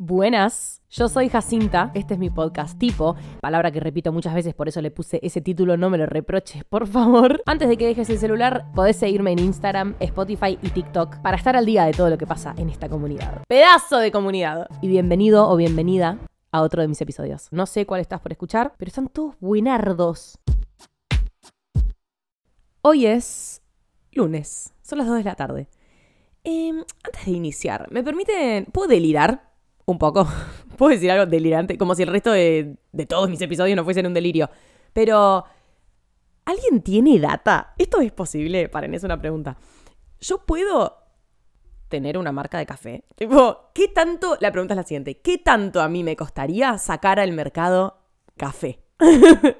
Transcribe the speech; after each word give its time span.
Buenas, 0.00 0.80
yo 0.88 1.08
soy 1.08 1.28
Jacinta, 1.28 1.90
este 1.92 2.14
es 2.14 2.20
mi 2.20 2.30
podcast 2.30 2.78
tipo, 2.78 3.16
palabra 3.40 3.72
que 3.72 3.80
repito 3.80 4.12
muchas 4.12 4.32
veces, 4.32 4.54
por 4.54 4.68
eso 4.68 4.80
le 4.80 4.92
puse 4.92 5.18
ese 5.24 5.40
título, 5.40 5.76
no 5.76 5.90
me 5.90 5.98
lo 5.98 6.06
reproches, 6.06 6.62
por 6.62 6.86
favor. 6.86 7.42
Antes 7.46 7.68
de 7.68 7.76
que 7.76 7.86
dejes 7.86 8.08
el 8.08 8.18
celular, 8.18 8.66
podés 8.76 8.94
seguirme 8.94 9.32
en 9.32 9.40
Instagram, 9.40 9.96
Spotify 9.98 10.56
y 10.62 10.70
TikTok 10.70 11.16
para 11.16 11.36
estar 11.36 11.56
al 11.56 11.66
día 11.66 11.84
de 11.84 11.90
todo 11.90 12.10
lo 12.10 12.16
que 12.16 12.28
pasa 12.28 12.54
en 12.58 12.70
esta 12.70 12.88
comunidad. 12.88 13.42
Pedazo 13.48 13.98
de 13.98 14.12
comunidad. 14.12 14.68
Y 14.80 14.86
bienvenido 14.86 15.50
o 15.50 15.56
bienvenida 15.56 16.20
a 16.52 16.62
otro 16.62 16.80
de 16.80 16.86
mis 16.86 17.00
episodios. 17.00 17.48
No 17.50 17.66
sé 17.66 17.84
cuál 17.84 18.00
estás 18.00 18.20
por 18.20 18.30
escuchar, 18.30 18.74
pero 18.78 18.90
están 18.90 19.08
todos 19.08 19.34
buenardos. 19.40 20.38
Hoy 22.82 23.06
es 23.06 23.62
lunes, 24.12 24.74
son 24.80 24.98
las 24.98 25.08
2 25.08 25.16
de 25.16 25.24
la 25.24 25.34
tarde. 25.34 25.68
Em, 26.44 26.84
antes 27.02 27.26
de 27.26 27.32
iniciar, 27.32 27.88
¿me 27.90 28.04
permiten... 28.04 28.66
¿Puedo 28.66 28.86
delirar? 28.86 29.47
Un 29.92 29.98
poco. 29.98 30.26
Puedo 30.76 30.90
decir 30.90 31.10
algo 31.10 31.26
delirante, 31.26 31.76
como 31.76 31.94
si 31.94 32.02
el 32.02 32.08
resto 32.08 32.30
de, 32.30 32.76
de 32.92 33.06
todos 33.06 33.28
mis 33.28 33.40
episodios 33.40 33.76
no 33.76 33.84
fuesen 33.84 34.06
un 34.06 34.14
delirio. 34.14 34.48
Pero, 34.92 35.44
¿alguien 36.44 36.82
tiene 36.82 37.18
data? 37.18 37.74
¿Esto 37.78 38.00
es 38.00 38.12
posible? 38.12 38.68
Paren, 38.68 38.94
es 38.94 39.02
una 39.02 39.20
pregunta. 39.20 39.56
¿Yo 40.20 40.44
puedo 40.44 40.98
tener 41.88 42.18
una 42.18 42.32
marca 42.32 42.58
de 42.58 42.66
café? 42.66 43.04
Tipo, 43.16 43.70
¿qué 43.74 43.88
tanto? 43.88 44.36
La 44.40 44.52
pregunta 44.52 44.74
es 44.74 44.76
la 44.76 44.82
siguiente. 44.84 45.20
¿Qué 45.20 45.38
tanto 45.38 45.80
a 45.80 45.88
mí 45.88 46.04
me 46.04 46.16
costaría 46.16 46.76
sacar 46.78 47.18
al 47.18 47.32
mercado 47.32 47.98
café? 48.36 48.80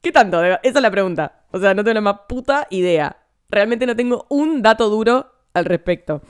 ¿Qué 0.00 0.12
tanto? 0.12 0.42
Esa 0.42 0.60
es 0.62 0.74
la 0.82 0.90
pregunta. 0.90 1.44
O 1.52 1.58
sea, 1.58 1.74
no 1.74 1.84
tengo 1.84 1.94
la 1.94 2.00
más 2.00 2.20
puta 2.28 2.66
idea. 2.70 3.16
Realmente 3.48 3.86
no 3.86 3.94
tengo 3.94 4.26
un 4.30 4.62
dato 4.62 4.88
duro 4.88 5.26
al 5.52 5.66
respecto. 5.66 6.22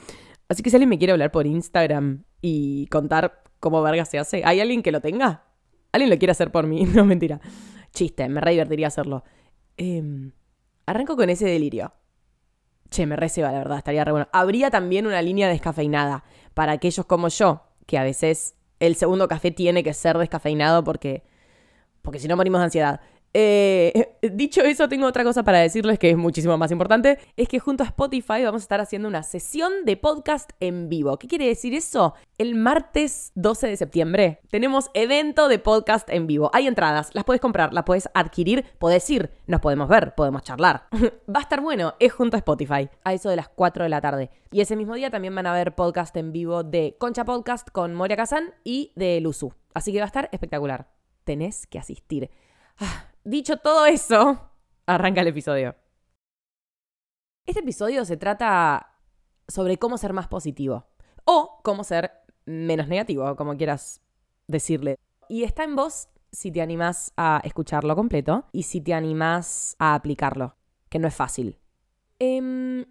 Así 0.51 0.65
que 0.65 0.71
si 0.71 0.77
alguien 0.77 0.89
me 0.89 0.99
quiere 0.99 1.13
hablar 1.13 1.31
por 1.31 1.47
Instagram 1.47 2.25
y 2.43 2.89
contar 2.89 3.45
cómo 3.61 3.83
verga 3.83 4.05
se 4.05 4.19
hace, 4.19 4.43
¿hay 4.45 4.59
alguien 4.59 4.83
que 4.83 4.91
lo 4.91 5.01
tenga? 5.01 5.45
¿Alguien 5.93 6.11
lo 6.11 6.19
quiere 6.19 6.33
hacer 6.33 6.51
por 6.51 6.67
mí? 6.67 6.85
No, 6.93 7.05
mentira. 7.05 7.41
Chiste, 7.93 8.29
me 8.29 8.41
re 8.41 8.51
divertiría 8.51 8.89
hacerlo. 8.89 9.23
Em, 9.77 10.33
arranco 10.87 11.15
con 11.15 11.31
ese 11.31 11.47
delirio. 11.47 11.93
Che, 12.91 13.07
me 13.07 13.15
receba, 13.15 13.53
la 13.53 13.59
verdad, 13.59 13.79
estaría 13.79 14.05
re 14.05 14.11
bueno. 14.11 14.29
Habría 14.33 14.71
también 14.71 15.07
una 15.07 15.23
línea 15.23 15.49
descafeinada 15.49 16.25
para 16.53 16.73
aquellos 16.73 17.07
como 17.07 17.29
yo, 17.29 17.63
que 17.87 17.97
a 17.97 18.03
veces 18.03 18.57
el 18.81 18.97
segundo 18.97 19.29
café 19.29 19.53
tiene 19.53 19.85
que 19.85 19.95
ser 19.95 20.19
descafeinado 20.19 20.83
porque, 20.83 21.23
porque 22.03 22.19
si 22.19 22.27
no 22.27 22.37
morimos 22.37 22.59
de 22.59 22.65
ansiedad. 22.65 23.01
Eh, 23.33 24.17
dicho 24.33 24.63
eso, 24.63 24.89
tengo 24.89 25.07
otra 25.07 25.25
cosa 25.25 25.43
para 25.43 25.59
decirles 25.59 25.99
que 25.99 26.11
es 26.11 26.17
muchísimo 26.17 26.57
más 26.59 26.71
importante. 26.71 27.19
Es 27.37 27.49
que 27.49 27.59
junto 27.59 27.83
a 27.83 27.87
Spotify 27.87 28.45
vamos 28.45 28.63
a 28.63 28.65
estar 28.65 28.81
haciendo 28.81 29.09
una 29.09 29.23
sesión 29.23 29.85
de 29.85 29.97
podcast 29.97 30.51
en 30.61 30.89
vivo. 30.89 31.19
¿Qué 31.19 31.29
quiere 31.29 31.47
decir 31.47 31.75
eso? 31.75 32.15
El 32.39 32.55
martes 32.55 33.33
12 33.35 33.69
de 33.69 33.77
septiembre 33.77 34.41
tenemos 34.51 34.91
evento 34.95 35.49
de 35.49 35.59
podcast 35.59 36.09
en 36.11 36.27
vivo. 36.27 36.51
Hay 36.53 36.67
entradas, 36.67 37.11
las 37.15 37.25
puedes 37.25 37.41
comprar, 37.41 37.73
las 37.73 37.85
puedes 37.85 38.09
adquirir, 38.15 38.65
puedes 38.79 39.09
ir, 39.11 39.31
nos 39.47 39.61
podemos 39.61 39.89
ver, 39.89 40.15
podemos 40.15 40.43
charlar. 40.43 40.89
Va 41.35 41.41
a 41.41 41.43
estar 41.43 41.61
bueno, 41.61 41.95
es 41.99 42.13
junto 42.13 42.37
a 42.37 42.39
Spotify, 42.39 42.89
a 43.05 43.13
eso 43.13 43.31
de 43.31 43.37
las 43.37 43.49
4 43.49 43.85
de 43.85 43.91
la 43.91 44.01
tarde. 44.01 44.31
Y 44.51 44.61
ese 44.61 44.77
mismo 44.77 44.95
día 44.95 45.11
también 45.11 45.35
van 45.35 45.47
a 45.47 45.53
haber 45.53 45.75
podcast 45.75 46.17
en 46.17 46.33
vivo 46.33 46.65
de 46.65 46.97
Concha 46.99 47.25
Podcast 47.25 47.71
con 47.71 47.95
Moria 47.95 48.17
Kazan 48.17 48.53
y 48.65 48.93
de 48.97 49.21
Luzu. 49.21 49.53
Así 49.75 49.93
que 49.93 49.99
va 49.99 50.05
a 50.05 50.07
estar 50.07 50.29
espectacular. 50.33 50.89
Tenés 51.25 51.67
que 51.67 51.79
asistir. 51.79 52.31
Ah, 52.79 53.10
dicho 53.25 53.57
todo 53.59 53.87
eso, 53.87 54.51
arranca 54.87 55.21
el 55.21 55.29
episodio. 55.29 55.77
Este 57.47 57.61
episodio 57.61 58.05
se 58.05 58.17
trata 58.17 58.99
sobre 59.49 59.79
cómo 59.79 59.99
ser 59.99 60.13
más 60.13 60.29
positivo 60.29 60.87
o 61.25 61.61
cómo 61.63 61.85
ser 61.85 62.13
menos 62.45 62.89
negativo, 62.89 63.35
como 63.37 63.57
quieras 63.57 64.03
decirle. 64.47 64.97
Y 65.29 65.45
está 65.45 65.65
en 65.65 65.77
vos 65.77 66.09
si 66.33 66.53
te 66.53 66.63
animás 66.63 67.13
a 67.17 67.41
escucharlo 67.45 67.97
completo 67.97 68.47
y 68.53 68.65
si 68.65 68.81
te 68.81 68.95
animás 68.95 69.75
a 69.79 69.95
aplicarlo, 69.95 70.57
que 70.89 70.99
no 70.99 71.09
es 71.09 71.15
fácil. 71.15 71.59
Em, 72.19 72.85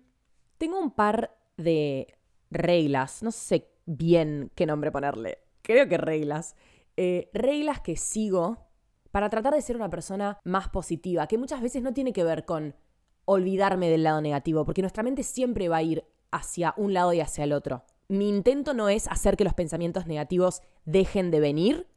tengo 0.57 0.79
un 0.79 0.91
par 0.91 1.37
de 1.57 2.17
reglas, 2.51 3.23
no 3.23 3.31
sé 3.31 3.69
bien 3.85 4.51
qué 4.55 4.65
nombre 4.65 4.91
ponerle, 4.91 5.39
creo 5.61 5.87
que 5.87 5.97
reglas. 5.97 6.55
Eh, 6.97 7.29
reglas 7.33 7.79
que 7.79 7.95
sigo 7.95 8.68
para 9.11 9.29
tratar 9.29 9.53
de 9.53 9.61
ser 9.61 9.75
una 9.75 9.89
persona 9.89 10.39
más 10.43 10.69
positiva, 10.69 11.27
que 11.27 11.37
muchas 11.37 11.61
veces 11.61 11.83
no 11.83 11.93
tiene 11.93 12.13
que 12.13 12.23
ver 12.23 12.45
con 12.45 12.75
olvidarme 13.25 13.89
del 13.89 14.03
lado 14.03 14.21
negativo, 14.21 14.65
porque 14.65 14.81
nuestra 14.81 15.03
mente 15.03 15.23
siempre 15.23 15.69
va 15.69 15.77
a 15.77 15.83
ir 15.83 16.05
hacia 16.31 16.73
un 16.77 16.93
lado 16.93 17.13
y 17.13 17.21
hacia 17.21 17.43
el 17.43 17.53
otro. 17.53 17.83
Mi 18.07 18.27
intento 18.27 18.73
no 18.73 18.89
es 18.89 19.07
hacer 19.07 19.37
que 19.37 19.43
los 19.43 19.53
pensamientos 19.53 20.07
negativos 20.07 20.61
dejen 20.85 21.29
de 21.29 21.39
venir, 21.39 21.87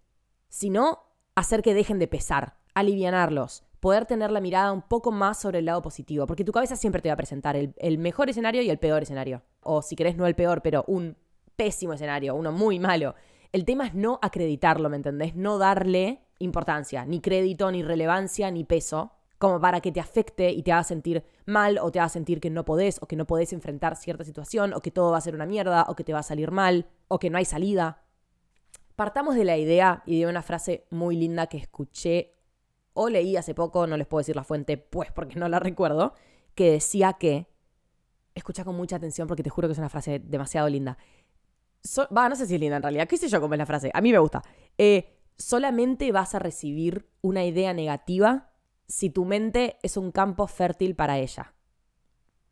sino 0.49 1.01
hacer 1.35 1.63
que 1.63 1.73
dejen 1.73 1.99
de 1.99 2.07
pesar, 2.07 2.59
alivianarlos, 2.75 3.65
poder 3.81 4.05
tener 4.05 4.31
la 4.31 4.41
mirada 4.41 4.73
un 4.73 4.83
poco 4.83 5.11
más 5.11 5.41
sobre 5.41 5.61
el 5.61 5.65
lado 5.65 5.81
positivo, 5.81 6.27
porque 6.27 6.45
tu 6.45 6.53
cabeza 6.53 6.77
siempre 6.77 7.01
te 7.01 7.09
va 7.09 7.15
a 7.15 7.17
presentar 7.17 7.57
el, 7.57 7.75
el 7.79 7.99
mejor 7.99 8.29
escenario 8.29 8.61
y 8.63 8.69
el 8.69 8.79
peor 8.79 9.03
escenario. 9.03 9.43
O 9.63 9.81
si 9.81 9.97
querés, 9.97 10.17
no 10.17 10.27
el 10.27 10.35
peor, 10.35 10.61
pero 10.63 10.85
un 10.87 11.17
pésimo 11.57 11.95
escenario, 11.95 12.35
uno 12.35 12.53
muy 12.53 12.79
malo. 12.79 13.15
El 13.53 13.65
tema 13.65 13.87
es 13.87 13.95
no 13.95 14.19
acreditarlo, 14.23 14.89
¿me 14.89 14.97
entendés? 14.97 15.35
No 15.35 15.59
darle 15.59 16.21
importancia, 16.43 17.05
ni 17.05 17.21
crédito, 17.21 17.71
ni 17.71 17.83
relevancia, 17.83 18.51
ni 18.51 18.65
peso, 18.65 19.13
como 19.39 19.61
para 19.61 19.81
que 19.81 19.91
te 19.91 19.99
afecte 19.99 20.51
y 20.51 20.63
te 20.63 20.71
haga 20.71 20.85
sentir 20.85 21.25
mal 21.47 21.79
o 21.79 21.91
te 21.91 21.99
haga 21.99 22.09
sentir 22.09 22.41
que 22.41 22.49
no 22.49 22.65
podés 22.65 23.03
o 23.03 23.07
que 23.07 23.17
no 23.17 23.27
podés 23.27 23.53
enfrentar 23.53 23.97
cierta 23.97 24.23
situación 24.25 24.73
o 24.73 24.81
que 24.81 24.93
todo 24.93 25.11
va 25.11 25.19
a 25.19 25.21
ser 25.21 25.35
una 25.35 25.47
mierda 25.47 25.87
o 25.89 25.97
que 25.97 26.05
te 26.05 26.13
va 26.13 26.21
a 26.21 26.23
salir 26.23 26.53
mal 26.53 26.87
o 27.09 27.19
que 27.19 27.29
no 27.29 27.39
hay 27.39 27.45
salida. 27.45 28.03
Partamos 28.95 29.35
de 29.35 29.45
la 29.45 29.57
idea 29.57 30.03
y 30.07 30.21
de 30.21 30.27
una 30.27 30.43
frase 30.43 30.87
muy 30.91 31.17
linda 31.17 31.49
que 31.49 31.57
escuché 31.57 32.35
o 32.95 33.09
leí 33.09 33.37
hace 33.37 33.55
poco, 33.55 33.87
no 33.87 33.97
les 33.97 34.07
puedo 34.07 34.21
decir 34.21 34.37
la 34.37 34.45
fuente, 34.45 34.77
pues 34.77 35.11
porque 35.11 35.37
no 35.37 35.49
la 35.49 35.59
recuerdo, 35.59 36.15
que 36.55 36.71
decía 36.71 37.15
que, 37.15 37.47
escucha 38.35 38.65
con 38.65 38.77
mucha 38.77 38.97
atención 38.97 39.29
porque 39.29 39.43
te 39.43 39.51
juro 39.51 39.69
que 39.69 39.73
es 39.73 39.79
una 39.79 39.89
frase 39.89 40.19
demasiado 40.19 40.69
linda. 40.69 40.97
va, 42.17 42.29
no 42.29 42.37
sé 42.37 42.47
si 42.47 42.55
es 42.55 42.61
linda 42.61 42.77
en 42.77 42.83
realidad, 42.83 43.09
qué 43.09 43.17
sé 43.17 43.29
yo 43.29 43.41
cómo 43.41 43.55
es 43.55 43.59
la 43.59 43.67
frase, 43.67 43.91
a 43.93 44.01
mí 44.01 44.13
me 44.13 44.19
gusta. 44.19 44.43
Eh, 44.79 45.22
solamente 45.39 46.13
vas 46.13 46.35
a 46.35 46.39
recibir 46.39 47.09
una 47.21 47.45
idea 47.45 47.73
negativa 47.73 48.51
si 48.89 49.11
tu 49.11 49.25
mente 49.25 49.79
es 49.83 49.97
un 49.97 50.13
campo 50.13 50.47
fértil 50.47 50.95
para 50.95 51.19
ella. 51.19 51.55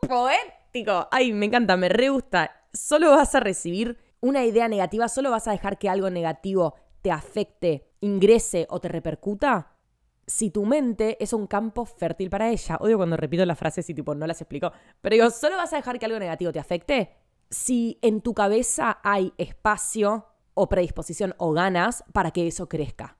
Poético. 0.00 1.08
Ay, 1.10 1.32
me 1.32 1.46
encanta, 1.46 1.76
me 1.76 1.88
re 1.88 2.08
gusta. 2.08 2.66
Solo 2.72 3.10
vas 3.10 3.34
a 3.34 3.40
recibir 3.40 3.98
una 4.20 4.44
idea 4.44 4.68
negativa, 4.68 5.08
solo 5.08 5.30
vas 5.30 5.48
a 5.48 5.52
dejar 5.52 5.78
que 5.78 5.88
algo 5.88 6.10
negativo 6.10 6.74
te 7.02 7.10
afecte, 7.10 7.92
ingrese 8.00 8.66
o 8.70 8.80
te 8.80 8.88
repercuta 8.88 9.76
si 10.26 10.50
tu 10.50 10.64
mente 10.64 11.16
es 11.22 11.32
un 11.32 11.46
campo 11.46 11.84
fértil 11.84 12.30
para 12.30 12.50
ella. 12.50 12.76
Odio 12.80 12.96
cuando 12.96 13.16
repito 13.16 13.44
las 13.44 13.58
frases 13.58 13.88
y 13.90 13.94
tipo 13.94 14.14
no 14.14 14.26
las 14.26 14.40
explico. 14.40 14.72
Pero 15.00 15.14
digo, 15.14 15.30
solo 15.30 15.56
vas 15.56 15.72
a 15.72 15.76
dejar 15.76 15.98
que 15.98 16.06
algo 16.06 16.18
negativo 16.18 16.52
te 16.52 16.60
afecte 16.60 17.10
si 17.50 17.98
en 18.00 18.20
tu 18.20 18.32
cabeza 18.32 19.00
hay 19.02 19.32
espacio 19.36 20.26
o 20.60 20.68
predisposición 20.68 21.34
o 21.38 21.52
ganas 21.52 22.04
para 22.12 22.32
que 22.32 22.46
eso 22.46 22.68
crezca. 22.68 23.16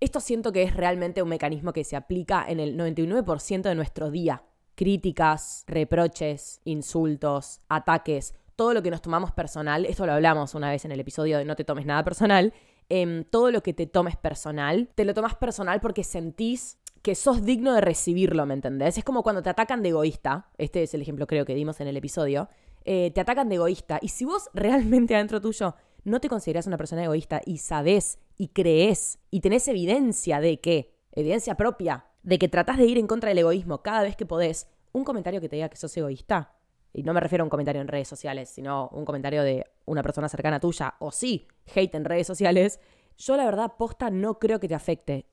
Esto 0.00 0.20
siento 0.20 0.52
que 0.52 0.62
es 0.62 0.74
realmente 0.74 1.22
un 1.22 1.28
mecanismo 1.28 1.74
que 1.74 1.84
se 1.84 1.96
aplica 1.96 2.44
en 2.48 2.58
el 2.58 2.78
99% 2.78 3.62
de 3.62 3.74
nuestro 3.74 4.10
día. 4.10 4.42
Críticas, 4.74 5.64
reproches, 5.66 6.62
insultos, 6.64 7.60
ataques, 7.68 8.34
todo 8.56 8.72
lo 8.72 8.82
que 8.82 8.90
nos 8.90 9.02
tomamos 9.02 9.32
personal, 9.32 9.84
esto 9.84 10.06
lo 10.06 10.12
hablamos 10.12 10.54
una 10.54 10.70
vez 10.70 10.86
en 10.86 10.92
el 10.92 11.00
episodio 11.00 11.36
de 11.36 11.44
No 11.44 11.56
te 11.56 11.64
tomes 11.64 11.84
nada 11.84 12.02
personal, 12.02 12.54
eh, 12.88 13.24
todo 13.28 13.50
lo 13.50 13.62
que 13.62 13.74
te 13.74 13.86
tomes 13.86 14.16
personal, 14.16 14.88
te 14.94 15.04
lo 15.04 15.12
tomas 15.12 15.34
personal 15.34 15.80
porque 15.80 16.04
sentís 16.04 16.78
que 17.02 17.14
sos 17.14 17.44
digno 17.44 17.74
de 17.74 17.82
recibirlo, 17.82 18.46
¿me 18.46 18.54
entendés? 18.54 18.96
Es 18.96 19.04
como 19.04 19.22
cuando 19.22 19.42
te 19.42 19.50
atacan 19.50 19.82
de 19.82 19.90
egoísta, 19.90 20.48
este 20.56 20.82
es 20.82 20.94
el 20.94 21.02
ejemplo 21.02 21.26
creo 21.26 21.44
que 21.44 21.54
dimos 21.54 21.80
en 21.80 21.88
el 21.88 21.96
episodio, 21.98 22.48
eh, 22.84 23.10
te 23.14 23.20
atacan 23.20 23.48
de 23.50 23.56
egoísta 23.56 23.98
y 24.00 24.08
si 24.08 24.24
vos 24.24 24.48
realmente 24.54 25.14
adentro 25.14 25.40
tuyo 25.40 25.74
no 26.04 26.20
te 26.20 26.28
consideras 26.28 26.66
una 26.66 26.76
persona 26.76 27.04
egoísta 27.04 27.40
y 27.44 27.58
sabes 27.58 28.18
y 28.36 28.48
crees 28.48 29.18
y 29.30 29.40
tenés 29.40 29.68
evidencia 29.68 30.40
de 30.40 30.60
que, 30.60 30.94
evidencia 31.12 31.56
propia, 31.56 32.06
de 32.22 32.38
que 32.38 32.48
tratás 32.48 32.78
de 32.78 32.86
ir 32.86 32.98
en 32.98 33.06
contra 33.06 33.28
del 33.28 33.38
egoísmo 33.38 33.82
cada 33.82 34.02
vez 34.02 34.16
que 34.16 34.26
podés, 34.26 34.68
un 34.92 35.04
comentario 35.04 35.40
que 35.40 35.48
te 35.48 35.56
diga 35.56 35.68
que 35.68 35.76
sos 35.76 35.96
egoísta, 35.96 36.56
y 36.92 37.02
no 37.02 37.14
me 37.14 37.20
refiero 37.20 37.42
a 37.42 37.46
un 37.46 37.50
comentario 37.50 37.80
en 37.80 37.88
redes 37.88 38.08
sociales, 38.08 38.48
sino 38.48 38.88
un 38.92 39.04
comentario 39.04 39.42
de 39.42 39.64
una 39.86 40.02
persona 40.02 40.28
cercana 40.28 40.58
tuya, 40.58 40.94
o 40.98 41.12
sí, 41.12 41.46
hate 41.74 41.94
en 41.94 42.04
redes 42.04 42.26
sociales, 42.26 42.80
yo 43.16 43.36
la 43.36 43.44
verdad, 43.44 43.74
posta, 43.78 44.10
no 44.10 44.38
creo 44.38 44.60
que 44.60 44.68
te 44.68 44.74
afecte. 44.74 45.26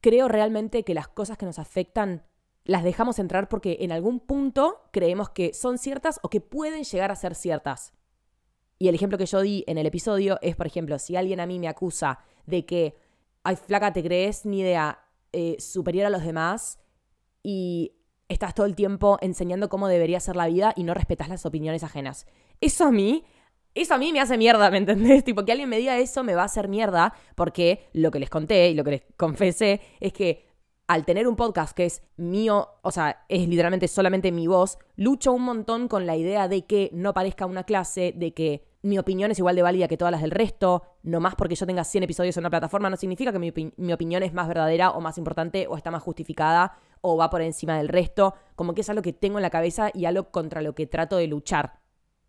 Creo 0.00 0.28
realmente 0.28 0.84
que 0.84 0.94
las 0.94 1.08
cosas 1.08 1.36
que 1.36 1.46
nos 1.46 1.58
afectan 1.58 2.24
las 2.64 2.84
dejamos 2.84 3.18
entrar 3.18 3.48
porque 3.48 3.78
en 3.80 3.92
algún 3.92 4.20
punto 4.20 4.82
creemos 4.92 5.30
que 5.30 5.54
son 5.54 5.78
ciertas 5.78 6.20
o 6.22 6.30
que 6.30 6.40
pueden 6.40 6.84
llegar 6.84 7.10
a 7.10 7.16
ser 7.16 7.34
ciertas. 7.34 7.92
Y 8.78 8.88
el 8.88 8.94
ejemplo 8.94 9.18
que 9.18 9.26
yo 9.26 9.40
di 9.40 9.64
en 9.66 9.78
el 9.78 9.86
episodio 9.86 10.38
es, 10.40 10.54
por 10.56 10.66
ejemplo, 10.66 10.98
si 10.98 11.16
alguien 11.16 11.40
a 11.40 11.46
mí 11.46 11.58
me 11.58 11.68
acusa 11.68 12.20
de 12.46 12.64
que, 12.64 12.94
ay, 13.42 13.56
flaca, 13.56 13.92
te 13.92 14.02
crees 14.02 14.46
ni 14.46 14.60
idea 14.60 15.04
eh, 15.32 15.56
superior 15.58 16.06
a 16.06 16.10
los 16.10 16.24
demás 16.24 16.78
y 17.42 17.92
estás 18.28 18.54
todo 18.54 18.66
el 18.66 18.76
tiempo 18.76 19.18
enseñando 19.20 19.68
cómo 19.68 19.88
debería 19.88 20.20
ser 20.20 20.36
la 20.36 20.46
vida 20.46 20.72
y 20.76 20.84
no 20.84 20.94
respetas 20.94 21.28
las 21.28 21.44
opiniones 21.46 21.82
ajenas. 21.82 22.26
Eso 22.60 22.84
a 22.84 22.90
mí 22.92 23.24
Eso 23.74 23.94
a 23.94 23.98
mí 23.98 24.12
me 24.12 24.20
hace 24.20 24.38
mierda, 24.38 24.70
¿me 24.70 24.78
entendés? 24.78 25.24
Tipo, 25.24 25.44
que 25.44 25.52
alguien 25.52 25.68
me 25.68 25.78
diga 25.78 25.98
eso 25.98 26.24
me 26.24 26.34
va 26.34 26.42
a 26.42 26.46
hacer 26.46 26.68
mierda 26.68 27.14
porque 27.34 27.88
lo 27.92 28.10
que 28.10 28.18
les 28.20 28.30
conté 28.30 28.70
y 28.70 28.74
lo 28.74 28.84
que 28.84 28.90
les 28.90 29.02
confesé 29.16 29.80
es 30.00 30.12
que 30.12 30.48
al 30.88 31.04
tener 31.04 31.28
un 31.28 31.36
podcast 31.36 31.76
que 31.76 31.84
es 31.84 32.02
mío, 32.16 32.70
o 32.82 32.90
sea, 32.90 33.24
es 33.28 33.46
literalmente 33.46 33.88
solamente 33.88 34.32
mi 34.32 34.46
voz, 34.46 34.78
lucho 34.96 35.32
un 35.32 35.42
montón 35.42 35.86
con 35.86 36.06
la 36.06 36.16
idea 36.16 36.48
de 36.48 36.64
que 36.64 36.90
no 36.94 37.12
parezca 37.12 37.44
una 37.44 37.64
clase, 37.64 38.14
de 38.16 38.32
que 38.32 38.67
mi 38.82 38.98
opinión 38.98 39.30
es 39.30 39.38
igual 39.38 39.56
de 39.56 39.62
válida 39.62 39.88
que 39.88 39.96
todas 39.96 40.12
las 40.12 40.22
del 40.22 40.30
resto, 40.30 40.82
no 41.02 41.20
más 41.20 41.34
porque 41.34 41.54
yo 41.54 41.66
tenga 41.66 41.84
100 41.84 42.04
episodios 42.04 42.36
en 42.36 42.42
una 42.42 42.50
plataforma 42.50 42.88
no 42.88 42.96
significa 42.96 43.32
que 43.32 43.38
mi, 43.38 43.52
mi, 43.76 43.92
opinión 43.92 44.22
es 44.22 44.32
más 44.32 44.46
verdadera 44.46 44.90
o 44.90 45.00
más 45.00 45.18
importante 45.18 45.66
o 45.66 45.76
está 45.76 45.90
más 45.90 46.02
justificada 46.02 46.78
o 47.00 47.16
va 47.16 47.28
por 47.30 47.42
encima 47.42 47.76
del 47.76 47.88
resto, 47.88 48.34
como 48.54 48.74
que 48.74 48.82
es 48.82 48.90
algo 48.90 49.02
que 49.02 49.12
tengo 49.12 49.38
en 49.38 49.42
la 49.42 49.50
cabeza 49.50 49.90
y 49.92 50.04
algo 50.04 50.30
contra 50.30 50.62
lo 50.62 50.74
que 50.74 50.86
trato 50.86 51.16
de 51.16 51.26
luchar. 51.26 51.80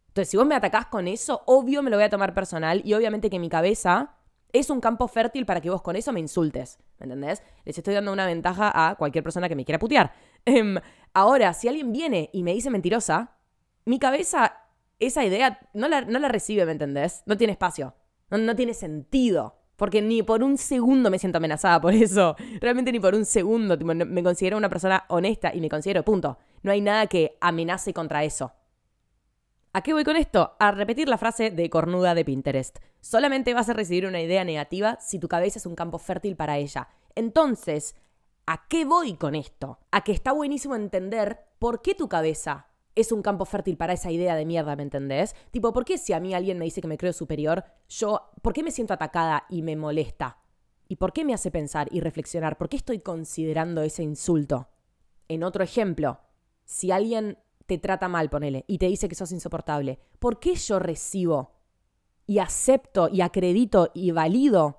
Entonces, 0.07 0.29
si 0.29 0.37
vos 0.37 0.45
me 0.45 0.55
atacás 0.55 0.87
con 0.87 1.07
eso, 1.07 1.43
obvio 1.45 1.83
me 1.83 1.91
lo 1.91 1.97
voy 1.97 2.05
a 2.05 2.09
tomar 2.09 2.33
personal 2.33 2.81
y 2.83 2.93
obviamente 2.93 3.29
que 3.29 3.39
mi 3.39 3.49
cabeza 3.49 4.15
es 4.51 4.71
un 4.71 4.81
campo 4.81 5.07
fértil 5.07 5.45
para 5.45 5.61
que 5.61 5.69
vos 5.69 5.81
con 5.81 5.95
eso 5.95 6.11
me 6.11 6.19
insultes. 6.19 6.79
¿Me 6.97 7.05
entendés? 7.05 7.43
Les 7.65 7.77
estoy 7.77 7.93
dando 7.93 8.11
una 8.11 8.25
ventaja 8.25 8.71
a 8.73 8.95
cualquier 8.95 9.23
persona 9.23 9.47
que 9.47 9.55
me 9.55 9.65
quiera 9.65 9.79
putear. 9.79 10.13
Em, 10.45 10.77
ahora, 11.13 11.53
si 11.53 11.67
alguien 11.67 11.91
viene 11.91 12.29
y 12.31 12.43
me 12.43 12.53
dice 12.53 12.69
mentirosa, 12.69 13.35
mi 13.85 13.99
cabeza 13.99 14.68
esa 14.99 15.23
idea 15.25 15.59
no 15.73 15.87
la, 15.87 16.01
no 16.01 16.19
la 16.19 16.27
recibe, 16.27 16.65
¿me 16.65 16.73
entendés? 16.73 17.23
No 17.25 17.37
tiene 17.37 17.53
espacio. 17.53 17.95
No, 18.29 18.55
tiene 18.55 18.73
sentido. 18.73 19.55
Porque 19.75 20.01
ni 20.01 20.23
por 20.23 20.43
un 20.43 20.57
segundo 20.57 21.09
me 21.09 21.19
siento 21.19 21.37
amenazada 21.37 21.79
por 21.79 21.93
eso. 21.93 22.35
Realmente 22.61 22.91
ni 22.91 22.99
por 22.99 23.15
un 23.15 23.25
segundo. 23.25 23.77
me 23.77 24.23
considero 24.23 24.57
una 24.57 24.69
persona 24.69 25.05
honesta 25.07 25.53
y 25.53 25.61
me 25.61 25.69
considero, 25.69 26.03
punto. 26.03 26.37
No 26.61 26.71
hay 26.71 26.81
nada 26.81 27.07
que 27.07 27.37
amenace 27.39 27.93
contra 27.93 28.23
eso. 28.23 28.51
¿A 29.71 29.81
qué 29.81 29.93
voy 29.93 30.03
con 30.03 30.17
esto? 30.17 30.55
A 30.59 30.71
repetir 30.71 31.07
la 31.07 31.17
frase 31.17 31.51
de 31.51 31.69
cornuda 31.69 32.15
de 32.15 32.25
Pinterest. 32.25 32.79
Solamente 33.01 33.53
vas 33.53 33.69
a 33.69 33.73
recibir 33.73 34.05
una 34.05 34.19
idea 34.19 34.43
negativa 34.43 34.97
si 34.99 35.19
tu 35.19 35.27
cabeza 35.27 35.59
es 35.59 35.65
un 35.65 35.75
campo 35.75 35.99
fértil 35.99 36.35
para 36.35 36.57
ella. 36.57 36.89
Entonces, 37.15 37.95
¿a 38.47 38.67
qué 38.67 38.83
voy 38.83 39.13
con 39.13 39.35
esto? 39.35 39.79
A 39.91 40.03
que 40.03 40.11
está 40.11 40.31
buenísimo 40.31 40.75
entender 40.75 41.45
por 41.59 41.81
qué 41.81 41.93
tu 41.93 42.09
cabeza 42.09 42.68
es 42.99 43.11
un 43.11 43.21
campo 43.21 43.45
fértil 43.45 43.77
para 43.77 43.93
esa 43.93 44.11
idea 44.11 44.35
de 44.35 44.45
mierda, 44.45 44.75
¿me 44.75 44.83
entendés? 44.83 45.35
Tipo, 45.51 45.73
¿por 45.73 45.85
qué 45.85 45.97
si 45.97 46.13
a 46.13 46.19
mí 46.19 46.33
alguien 46.33 46.57
me 46.57 46.65
dice 46.65 46.81
que 46.81 46.87
me 46.87 46.97
creo 46.97 47.13
superior, 47.13 47.63
yo, 47.87 48.29
¿por 48.41 48.53
qué 48.53 48.63
me 48.63 48.71
siento 48.71 48.93
atacada 48.93 49.45
y 49.49 49.61
me 49.61 49.75
molesta? 49.75 50.39
¿Y 50.87 50.95
por 50.95 51.13
qué 51.13 51.23
me 51.23 51.33
hace 51.33 51.51
pensar 51.51 51.87
y 51.91 51.99
reflexionar? 51.99 52.57
¿Por 52.57 52.69
qué 52.69 52.77
estoy 52.77 52.99
considerando 52.99 53.81
ese 53.81 54.03
insulto? 54.03 54.69
En 55.27 55.43
otro 55.43 55.63
ejemplo, 55.63 56.19
si 56.65 56.91
alguien 56.91 57.37
te 57.67 57.77
trata 57.77 58.07
mal, 58.07 58.29
ponele, 58.29 58.65
y 58.67 58.79
te 58.79 58.87
dice 58.87 59.07
que 59.07 59.15
sos 59.15 59.31
insoportable, 59.31 59.99
¿por 60.17 60.39
qué 60.39 60.55
yo 60.55 60.79
recibo 60.79 61.59
y 62.25 62.39
acepto 62.39 63.09
y 63.09 63.21
acredito 63.21 63.91
y 63.93 64.11
valido 64.11 64.78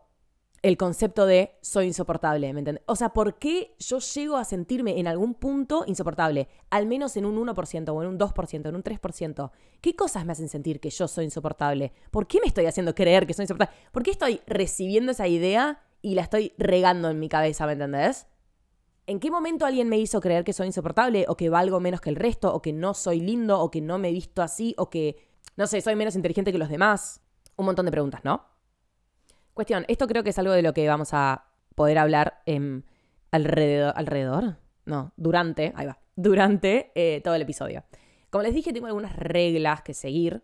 el 0.63 0.77
concepto 0.77 1.27
de 1.27 1.57
soy 1.63 1.87
insoportable? 1.87 2.53
¿Me 2.53 2.61
entiendes? 2.61 2.85
O 2.87 2.97
sea, 2.97 3.11
¿por 3.11 3.39
qué 3.39 3.75
yo 3.79 3.99
llego 3.99 4.37
a 4.37 4.45
sentirme 4.45 4.99
en 4.99 5.07
algún 5.07 5.35
punto 5.35 5.85
insoportable? 5.87 6.49
Al 6.69 6.87
menos 6.87 7.17
en 7.17 7.25
un 7.25 7.37
1% 7.37 7.89
o 7.89 8.03
en 8.03 8.09
un 8.09 8.19
2%, 8.19 8.69
en 8.69 8.75
un 8.75 8.83
3%. 8.83 9.51
¿Qué 9.81 9.97
cosas 9.97 10.25
me 10.25 10.33
hacen 10.33 10.49
sentir 10.49 10.81
que 10.81 10.91
yo 10.91 11.09
soy 11.09 11.25
insoportable? 11.25 11.93
¿Por 12.11 12.27
qué 12.27 12.41
me 12.41 12.47
estoy 12.47 12.67
haciendo 12.67 12.95
creer 12.95 13.27
que 13.27 13.35
soy 13.35 13.45
insoportable? 13.45 13.75
¿Por 13.93 14.03
qué 14.03 14.11
estoy 14.11 14.41
recibiendo 14.47 15.13
esa 15.13 15.27
idea 15.29 15.83
y 16.03 16.15
la 16.15 16.23
estoy 16.23 16.53
regando 16.59 17.11
en 17.11 17.19
mi 17.19 17.29
cabeza, 17.29 17.67
¿me 17.67 17.73
entendés? 17.73 18.27
¿En 19.07 19.19
qué 19.19 19.31
momento 19.31 19.67
alguien 19.67 19.89
me 19.89 19.99
hizo 19.99 20.21
creer 20.21 20.45
que 20.45 20.53
soy 20.53 20.67
insoportable 20.67 21.25
o 21.29 21.37
que 21.37 21.49
valgo 21.49 21.81
menos 21.81 22.01
que 22.01 22.11
el 22.11 22.17
resto 22.17 22.55
o 22.55 22.63
que 22.63 22.73
no 22.73 22.95
soy 22.95 23.21
lindo 23.21 23.61
o 23.61 23.71
que 23.71 23.81
no 23.81 23.99
me 23.99 24.11
he 24.11 24.13
visto 24.13 24.43
así 24.43 24.75
o 24.79 24.89
que, 24.89 25.17
no 25.57 25.67
sé, 25.67 25.81
soy 25.81 25.97
menos 25.97 26.17
inteligente 26.17 26.53
que 26.53 26.59
los 26.59 26.69
demás? 26.69 27.21
Un 27.57 27.67
montón 27.67 27.87
de 27.87 27.93
preguntas, 27.93 28.21
¿no? 28.25 28.47
Cuestión, 29.55 29.85
esto 29.89 30.07
creo 30.07 30.23
que 30.23 30.31
es 30.31 30.39
algo 30.39 30.53
de 30.53 30.63
lo 30.63 30.73
que 30.73 30.87
vamos 30.89 31.11
a 31.13 31.47
poder 31.75 31.99
hablar 31.99 32.43
alrededor, 33.31 33.93
alrededor, 33.97 34.57
no, 34.85 35.13
durante, 35.17 35.73
ahí 35.77 35.87
va, 35.87 35.99
durante 36.17 36.93
eh, 36.95 37.21
todo 37.23 37.35
el 37.35 37.43
episodio. 37.43 37.85
Como 38.31 38.43
les 38.43 38.55
dije, 38.55 38.73
tengo 38.73 38.87
algunas 38.87 39.17
reglas 39.17 39.83
que 39.83 39.95
seguir 39.95 40.43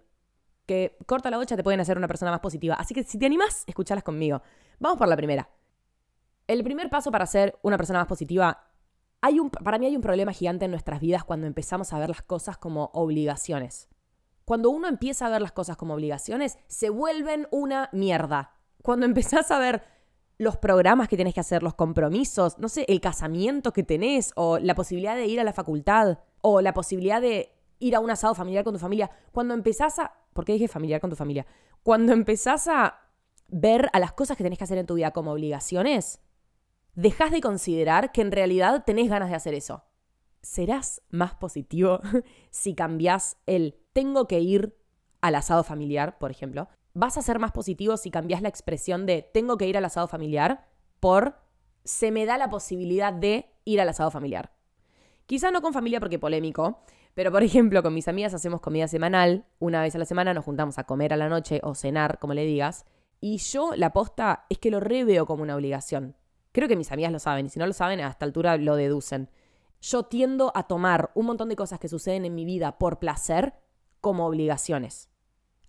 que 0.67 0.97
corta 1.07 1.31
la 1.31 1.39
bocha 1.39 1.57
te 1.57 1.63
pueden 1.63 1.81
hacer 1.81 1.97
una 1.97 2.09
persona 2.09 2.33
más 2.33 2.41
positiva. 2.41 2.75
Así 2.75 2.93
que 2.93 3.05
si 3.05 3.19
te 3.19 3.27
animas, 3.27 3.63
escuchalas 3.67 4.05
conmigo. 4.05 4.43
Vamos 4.81 4.99
por 4.99 5.09
la 5.09 5.17
primera. 5.17 5.49
El 6.47 6.63
primer 6.63 6.91
paso 6.91 7.11
para 7.11 7.27
ser 7.27 7.59
una 7.63 7.77
persona 7.77 8.01
más 8.01 8.09
positiva, 8.09 8.69
hay 9.21 9.41
un, 9.41 9.51
para 9.51 9.79
mí 9.79 9.87
hay 9.87 9.97
un 9.97 10.03
problema 10.03 10.33
gigante 10.33 10.65
en 10.65 10.71
nuestras 10.71 11.01
vidas 11.01 11.25
cuando 11.25 11.47
empezamos 11.47 11.93
a 11.93 11.99
ver 11.99 12.09
las 12.09 12.23
cosas 12.23 12.59
como 12.59 12.91
obligaciones. 12.93 13.89
Cuando 14.45 14.71
uno 14.71 14.87
empieza 14.87 15.27
a 15.27 15.31
ver 15.31 15.43
las 15.43 15.53
cosas 15.53 15.77
como 15.77 15.95
obligaciones, 15.95 16.59
se 16.69 16.91
vuelven 16.91 17.49
una 17.51 17.89
mierda. 17.93 18.53
Cuando 18.83 19.07
empezás 19.07 19.51
a 19.51 19.59
ver 19.59 19.83
los 20.39 20.57
programas 20.57 21.09
que 21.09 21.17
tenés 21.17 21.35
que 21.35 21.41
hacer, 21.41 21.63
los 21.63 21.75
compromisos, 21.75 22.59
no 22.59 22.69
sé, 22.69 22.85
el 22.89 23.01
casamiento 23.01 23.73
que 23.73 23.83
tenés, 23.83 24.33
o 24.37 24.59
la 24.59 24.75
posibilidad 24.75 25.17
de 25.17 25.27
ir 25.27 25.41
a 25.41 25.45
la 25.45 25.53
facultad, 25.53 26.19
o 26.43 26.61
la 26.61 26.75
posibilidad 26.75 27.21
de 27.21 27.53
ir 27.79 27.95
a 27.95 28.01
un 28.01 28.11
asado 28.11 28.35
familiar 28.35 28.65
con 28.65 28.75
tu 28.75 28.81
familia, 28.81 29.11
cuando 29.33 29.55
empezás 29.55 29.99
a... 29.99 30.15
¿Por 30.33 30.45
qué 30.45 30.53
dije 30.53 30.69
familiar 30.69 31.01
con 31.01 31.11
tu 31.11 31.17
familia? 31.17 31.47
Cuando 31.83 32.13
empezás 32.13 32.69
a 32.69 33.01
ver 33.49 33.89
a 33.93 33.99
las 33.99 34.13
cosas 34.13 34.37
que 34.37 34.43
tenés 34.43 34.59
que 34.59 34.65
hacer 34.65 34.79
en 34.79 34.87
tu 34.87 34.95
vida 34.95 35.13
como 35.13 35.33
obligaciones, 35.33 36.21
dejas 36.95 37.31
de 37.31 37.41
considerar 37.41 38.13
que 38.13 38.21
en 38.21 38.33
realidad 38.33 38.85
tenés 38.85 39.09
ganas 39.09 39.31
de 39.31 39.37
hacer 39.37 39.55
eso. 39.55 39.85
¿Serás 40.43 41.03
más 41.11 41.35
positivo 41.35 42.01
si 42.51 42.75
cambias 42.75 43.39
el 43.47 43.79
tengo 43.93 44.27
que 44.27 44.41
ir 44.41 44.77
al 45.21 45.35
asado 45.35 45.65
familiar, 45.65 46.19
por 46.19 46.31
ejemplo? 46.31 46.69
¿Vas 46.99 47.19
a 47.19 47.23
ser 47.23 47.39
más 47.39 47.53
positivo 47.53 47.99
si 47.99 48.11
cambias 48.11 48.41
la 48.41 48.49
expresión 48.49 49.05
de 49.05 49.21
tengo 49.21 49.59
que 49.59 49.67
ir 49.67 49.77
al 49.77 49.85
asado 49.85 50.09
familiar 50.09 50.65
por 50.99 51.37
se 51.85 52.11
me 52.11 52.25
da 52.25 52.39
la 52.39 52.49
posibilidad 52.49 53.13
de 53.13 53.51
ir 53.67 53.83
al 53.83 53.91
asado 53.91 54.11
familiar? 54.11 54.51
Quizá 55.27 55.51
no 55.51 55.61
con 55.61 55.75
familia 55.75 56.01
porque 56.01 56.19
polémico, 56.19 56.81
pero 57.13 57.31
por 57.31 57.43
ejemplo 57.43 57.83
con 57.83 57.93
mis 57.93 58.09
amigas 58.09 58.33
hacemos 58.33 58.63
comida 58.63 58.89
semanal, 58.89 59.45
una 59.59 59.83
vez 59.83 59.95
a 59.95 59.99
la 59.99 60.07
semana 60.07 60.33
nos 60.33 60.47
juntamos 60.47 60.79
a 60.79 60.85
comer 60.85 61.13
a 61.13 61.19
la 61.19 61.29
noche 61.29 61.61
o 61.63 61.75
cenar, 61.75 62.19
como 62.19 62.33
le 62.33 62.47
digas, 62.47 62.87
y 63.21 63.37
yo 63.37 63.73
la 63.77 63.93
posta 63.93 64.47
es 64.49 64.57
que 64.57 64.71
lo 64.71 64.81
reveo 64.81 65.27
como 65.27 65.43
una 65.43 65.55
obligación. 65.55 66.17
Creo 66.53 66.67
que 66.67 66.77
mis 66.77 66.93
amigas 66.93 67.13
lo 67.13 67.19
saben 67.19 67.45
y 67.45 67.51
si 67.51 67.59
no 67.59 67.67
lo 67.67 67.75
saben, 67.75 68.01
a 68.01 68.09
esta 68.09 68.25
altura 68.25 68.57
lo 68.57 68.75
deducen. 68.75 69.29
Yo 69.83 70.05
tiendo 70.05 70.51
a 70.55 70.63
tomar 70.63 71.11
un 71.15 71.27
montón 71.27 71.51
de 71.51 71.57
cosas 71.57 71.79
que 71.79 71.89
suceden 71.89 72.25
en 72.25 72.35
mi 72.35 72.47
vida 72.47 72.79
por 72.79 72.99
placer 73.01 73.53
como 74.01 74.27
obligaciones. 74.27 75.11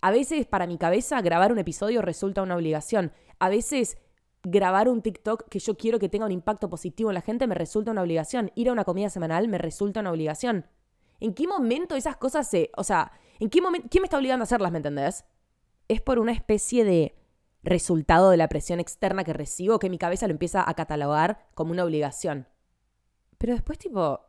A 0.01 0.11
veces 0.11 0.45
para 0.45 0.67
mi 0.67 0.77
cabeza 0.77 1.21
grabar 1.21 1.51
un 1.51 1.59
episodio 1.59 2.01
resulta 2.01 2.41
una 2.41 2.55
obligación. 2.55 3.11
A 3.39 3.49
veces 3.49 3.97
grabar 4.43 4.87
un 4.87 5.01
TikTok 5.01 5.49
que 5.49 5.59
yo 5.59 5.75
quiero 5.75 5.99
que 5.99 6.09
tenga 6.09 6.25
un 6.25 6.31
impacto 6.31 6.69
positivo 6.69 7.09
en 7.09 7.15
la 7.15 7.21
gente 7.21 7.47
me 7.47 7.55
resulta 7.55 7.91
una 7.91 8.01
obligación. 8.01 8.51
Ir 8.55 8.69
a 8.69 8.71
una 8.71 8.85
comida 8.85 9.09
semanal 9.09 9.47
me 9.47 9.57
resulta 9.57 10.01
una 10.01 10.11
obligación. 10.11 10.65
¿En 11.19 11.33
qué 11.33 11.47
momento 11.47 11.95
esas 11.95 12.17
cosas 12.17 12.47
se... 12.47 12.71
O 12.77 12.83
sea, 12.83 13.11
¿en 13.39 13.49
qué 13.49 13.61
momento... 13.61 13.87
¿Quién 13.89 14.03
me 14.03 14.05
está 14.05 14.17
obligando 14.17 14.43
a 14.43 14.45
hacerlas, 14.45 14.71
me 14.71 14.77
entendés? 14.77 15.25
Es 15.87 16.01
por 16.01 16.19
una 16.19 16.31
especie 16.31 16.83
de 16.83 17.15
resultado 17.63 18.29
de 18.29 18.37
la 18.37 18.47
presión 18.47 18.79
externa 18.79 19.23
que 19.23 19.33
recibo 19.33 19.79
que 19.79 19.89
mi 19.89 19.97
cabeza 19.97 20.27
lo 20.27 20.31
empieza 20.31 20.67
a 20.67 20.73
catalogar 20.75 21.47
como 21.55 21.71
una 21.71 21.83
obligación. 21.83 22.47
Pero 23.37 23.53
después, 23.53 23.77
tipo, 23.79 24.21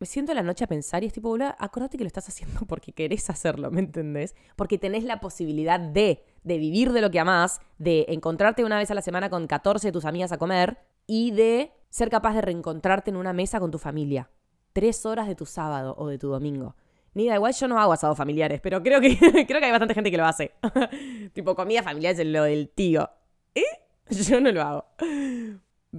me 0.00 0.06
siento 0.06 0.32
la 0.34 0.42
noche 0.42 0.64
a 0.64 0.68
pensar 0.68 1.02
y 1.02 1.06
es 1.06 1.12
tipo, 1.12 1.28
boludo, 1.28 1.54
acordate 1.58 1.98
que 1.98 2.04
lo 2.04 2.08
estás 2.08 2.28
haciendo 2.28 2.60
porque 2.68 2.92
querés 2.92 3.28
hacerlo, 3.30 3.70
¿me 3.70 3.80
entendés? 3.80 4.34
Porque 4.56 4.78
tenés 4.78 5.04
la 5.04 5.20
posibilidad 5.20 5.80
de, 5.80 6.24
de 6.44 6.58
vivir 6.58 6.92
de 6.92 7.00
lo 7.00 7.10
que 7.10 7.20
amás, 7.20 7.60
de 7.78 8.06
encontrarte 8.08 8.64
una 8.64 8.78
vez 8.78 8.90
a 8.90 8.94
la 8.94 9.02
semana 9.02 9.30
con 9.30 9.46
14 9.46 9.88
de 9.88 9.92
tus 9.92 10.04
amigas 10.04 10.32
a 10.32 10.38
comer 10.38 10.78
y 11.06 11.32
de 11.32 11.72
ser 11.90 12.10
capaz 12.10 12.34
de 12.34 12.42
reencontrarte 12.42 13.10
en 13.10 13.16
una 13.16 13.32
mesa 13.32 13.60
con 13.60 13.70
tu 13.70 13.78
familia. 13.78 14.30
Tres 14.72 15.04
horas 15.06 15.26
de 15.26 15.34
tu 15.34 15.46
sábado 15.46 15.94
o 15.98 16.06
de 16.06 16.18
tu 16.18 16.28
domingo. 16.28 16.76
Ni 17.14 17.26
da 17.26 17.34
igual, 17.34 17.54
yo 17.54 17.66
no 17.66 17.80
hago 17.80 17.92
asados 17.92 18.16
familiares, 18.16 18.60
pero 18.60 18.82
creo 18.82 19.00
que, 19.00 19.16
creo 19.46 19.60
que 19.60 19.64
hay 19.64 19.70
bastante 19.70 19.94
gente 19.94 20.10
que 20.10 20.16
lo 20.16 20.26
hace. 20.26 20.52
tipo, 21.32 21.56
comida 21.56 21.82
familiar 21.82 22.14
es 22.14 22.26
lo 22.26 22.44
del 22.44 22.68
tío. 22.68 23.10
¿Eh? 23.54 23.64
Yo 24.10 24.40
no 24.40 24.52
lo 24.52 24.62
hago. 24.62 24.84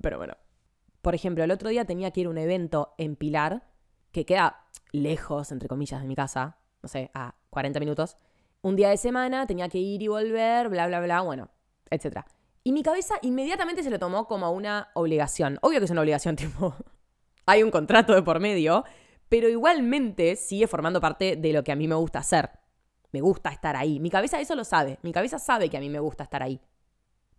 Pero 0.02 0.18
bueno. 0.18 0.36
Por 1.02 1.16
ejemplo, 1.16 1.44
el 1.44 1.52
otro 1.52 1.70
día 1.70 1.86
tenía 1.86 2.12
que 2.12 2.22
ir 2.22 2.28
a 2.28 2.30
un 2.30 2.38
evento 2.38 2.94
en 2.98 3.16
Pilar, 3.16 3.64
que 4.12 4.26
queda 4.26 4.66
lejos, 4.92 5.52
entre 5.52 5.68
comillas, 5.68 6.02
de 6.02 6.08
mi 6.08 6.16
casa, 6.16 6.58
no 6.82 6.90
sé, 6.90 7.12
a 7.14 7.36
40 7.50 7.80
minutos. 7.80 8.18
Un 8.62 8.76
día 8.76 8.90
de 8.90 8.98
semana 8.98 9.48
tenía 9.48 9.70
que 9.70 9.78
ir 9.78 10.02
y 10.02 10.08
volver, 10.08 10.70
bla, 10.70 10.88
bla, 10.88 11.00
bla, 11.00 11.22
bueno, 11.22 11.50
etc. 11.90 12.22
Y 12.64 12.72
mi 12.72 12.84
cabeza 12.84 13.16
inmediatamente 13.22 13.84
se 13.84 13.90
lo 13.90 14.00
tomó 14.00 14.28
como 14.28 14.52
una 14.52 14.90
obligación. 14.94 15.58
Obvio 15.62 15.80
que 15.80 15.86
es 15.86 15.92
una 15.92 16.02
obligación, 16.02 16.36
tipo, 16.36 16.76
hay 17.46 17.64
un 17.64 17.72
contrato 17.72 18.14
de 18.14 18.22
por 18.22 18.40
medio, 18.40 18.84
pero 19.30 19.48
igualmente 19.48 20.36
sigue 20.36 20.68
formando 20.68 21.00
parte 21.00 21.36
de 21.36 21.54
lo 21.54 21.64
que 21.64 21.72
a 21.72 21.76
mí 21.76 21.88
me 21.88 21.96
gusta 21.96 22.20
hacer. 22.20 22.50
Me 23.12 23.22
gusta 23.22 23.50
estar 23.50 23.76
ahí. 23.76 24.00
Mi 24.00 24.10
cabeza 24.10 24.40
eso 24.40 24.56
lo 24.56 24.64
sabe. 24.64 25.00
Mi 25.02 25.12
cabeza 25.12 25.40
sabe 25.40 25.70
que 25.70 25.78
a 25.78 25.80
mí 25.80 25.90
me 25.90 26.00
gusta 26.00 26.24
estar 26.24 26.44
ahí. 26.44 26.60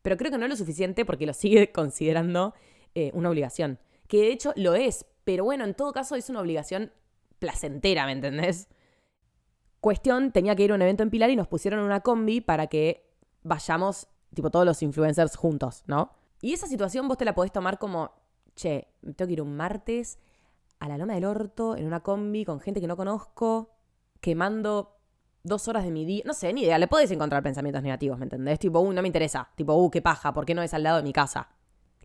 Pero 0.03 0.17
creo 0.17 0.31
que 0.31 0.39
no 0.39 0.47
es 0.47 0.51
lo 0.51 0.57
suficiente 0.57 1.05
porque 1.05 1.27
lo 1.27 1.33
sigue 1.33 1.71
considerando 1.73 2.55
eh, 2.95 3.11
una 3.15 3.31
obligación. 3.31 3.79
Que 4.09 4.19
de 4.19 4.33
hecho 4.33 4.53
lo 4.57 4.75
es. 4.75 5.07
Pero 5.25 5.45
bueno, 5.45 5.65
en 5.65 5.75
todo 5.75 5.93
caso 5.93 6.15
es 6.15 6.31
una 6.31 6.41
obligación 6.41 6.93
placentera, 7.39 8.07
¿me 8.07 8.13
entendés? 8.13 8.69
Cuestión, 9.81 10.33
tenía 10.33 10.55
que 10.57 10.65
ir 10.65 10.73
a 10.73 10.75
un 10.75 10.83
evento 10.83 11.03
en 11.03 11.11
Pilar 11.11 11.31
y 11.31 11.37
nos 11.37 11.49
pusieron 11.49 11.81
una 11.81 12.01
combi 12.01 12.41
para 12.41 12.67
que 12.67 13.11
vayamos, 13.43 14.09
tipo 14.35 14.51
todos 14.51 14.67
los 14.67 14.83
influencers 14.83 15.37
juntos, 15.37 15.85
¿no? 15.87 16.13
Y 16.43 16.53
esa 16.53 16.67
situación 16.67 17.09
vos 17.09 17.19
te 17.19 17.25
la 17.25 17.35
podés 17.35 17.53
tomar 17.53 17.79
como, 17.79 18.13
che, 18.55 18.89
tengo 19.17 19.27
que 19.27 19.33
ir 19.33 19.43
un 19.43 19.57
martes 19.57 20.19
a 20.79 20.89
la 20.89 20.99
Loma 20.99 21.15
del 21.15 21.25
Orto 21.25 21.77
en 21.77 21.87
una 21.87 22.01
combi 22.01 22.45
con 22.45 22.61
gente 22.61 22.81
que 22.81 22.87
no 22.87 22.97
conozco, 22.97 23.71
quemando 24.21 24.97
dos 25.43 25.69
horas 25.69 25.85
de 25.85 25.91
mi 25.91 26.05
día. 26.05 26.23
No 26.27 26.35
sé, 26.35 26.53
ni 26.53 26.63
idea. 26.63 26.79
Le 26.79 26.89
podés 26.89 27.11
encontrar 27.11 27.43
pensamientos 27.43 27.83
negativos, 27.83 28.19
¿me 28.19 28.25
entendés? 28.25 28.59
Tipo, 28.59 28.81
uh, 28.81 28.93
no 28.93 29.03
me 29.03 29.09
interesa. 29.09 29.51
Tipo, 29.57 29.75
uh, 29.75 29.91
qué 29.91 30.03
paja, 30.03 30.33
¿por 30.33 30.45
qué 30.47 30.55
no 30.55 30.63
es 30.63 30.75
al 30.75 30.83
lado 30.83 30.99
de 30.99 31.03
mi 31.03 31.13
casa? 31.13 31.49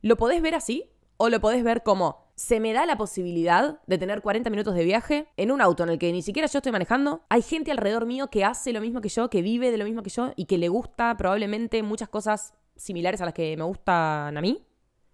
¿Lo 0.02 0.18
podés 0.18 0.42
ver 0.42 0.56
así? 0.56 0.92
O 1.18 1.30
lo 1.30 1.40
podés 1.40 1.64
ver 1.64 1.84
como, 1.84 2.25
se 2.36 2.60
me 2.60 2.74
da 2.74 2.86
la 2.86 2.98
posibilidad 2.98 3.80
de 3.88 3.98
tener 3.98 4.22
40 4.22 4.50
minutos 4.50 4.76
de 4.76 4.84
viaje 4.84 5.28
en 5.38 5.52
un 5.52 5.62
auto 5.62 5.84
en 5.84 5.90
el 5.90 5.98
que 5.98 6.12
ni 6.12 6.22
siquiera 6.22 6.50
yo 6.50 6.60
estoy 6.60 6.74
manejando. 6.74 7.22
Hay 7.30 7.42
gente 7.42 7.72
alrededor 7.72 8.06
mío 8.06 8.30
que 8.30 8.44
hace 8.44 8.74
lo 8.74 8.82
mismo 8.82 9.00
que 9.00 9.08
yo, 9.08 9.30
que 9.30 9.42
vive 9.42 9.72
de 9.72 9.78
lo 9.78 9.86
mismo 9.86 10.04
que 10.04 10.10
yo 10.10 10.34
y 10.36 10.46
que 10.46 10.58
le 10.58 10.68
gusta 10.68 11.16
probablemente 11.16 11.82
muchas 11.82 12.10
cosas 12.10 12.54
similares 12.76 13.22
a 13.22 13.26
las 13.26 13.34
que 13.34 13.56
me 13.56 13.64
gustan 13.64 14.38
a 14.38 14.42
mí. 14.42 14.66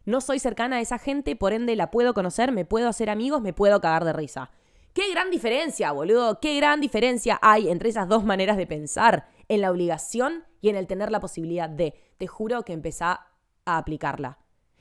No 0.03 0.19
soy 0.19 0.39
cercana 0.39 0.77
a 0.77 0.81
esa 0.81 0.97
gente, 0.97 1.35
por 1.35 1.53
ende 1.53 1.75
la 1.75 1.91
puedo 1.91 2.15
conocer, 2.15 2.51
me 2.51 2.65
puedo 2.65 2.89
hacer 2.89 3.11
amigos, 3.11 3.39
me 3.39 3.53
puedo 3.53 3.79
cagar 3.81 4.03
de 4.03 4.13
risa. 4.13 4.49
Qué 4.93 5.11
gran 5.11 5.29
diferencia, 5.29 5.91
boludo. 5.91 6.39
Qué 6.39 6.55
gran 6.55 6.81
diferencia 6.81 7.39
hay 7.43 7.69
entre 7.69 7.89
esas 7.89 8.09
dos 8.09 8.23
maneras 8.25 8.57
de 8.57 8.65
pensar, 8.65 9.27
en 9.47 9.61
la 9.61 9.69
obligación 9.69 10.43
y 10.59 10.69
en 10.69 10.75
el 10.75 10.87
tener 10.87 11.11
la 11.11 11.19
posibilidad 11.19 11.69
de. 11.69 11.93
Te 12.17 12.25
juro 12.25 12.63
que 12.63 12.73
empezá 12.73 13.27
a 13.63 13.77
aplicarla. 13.77 14.39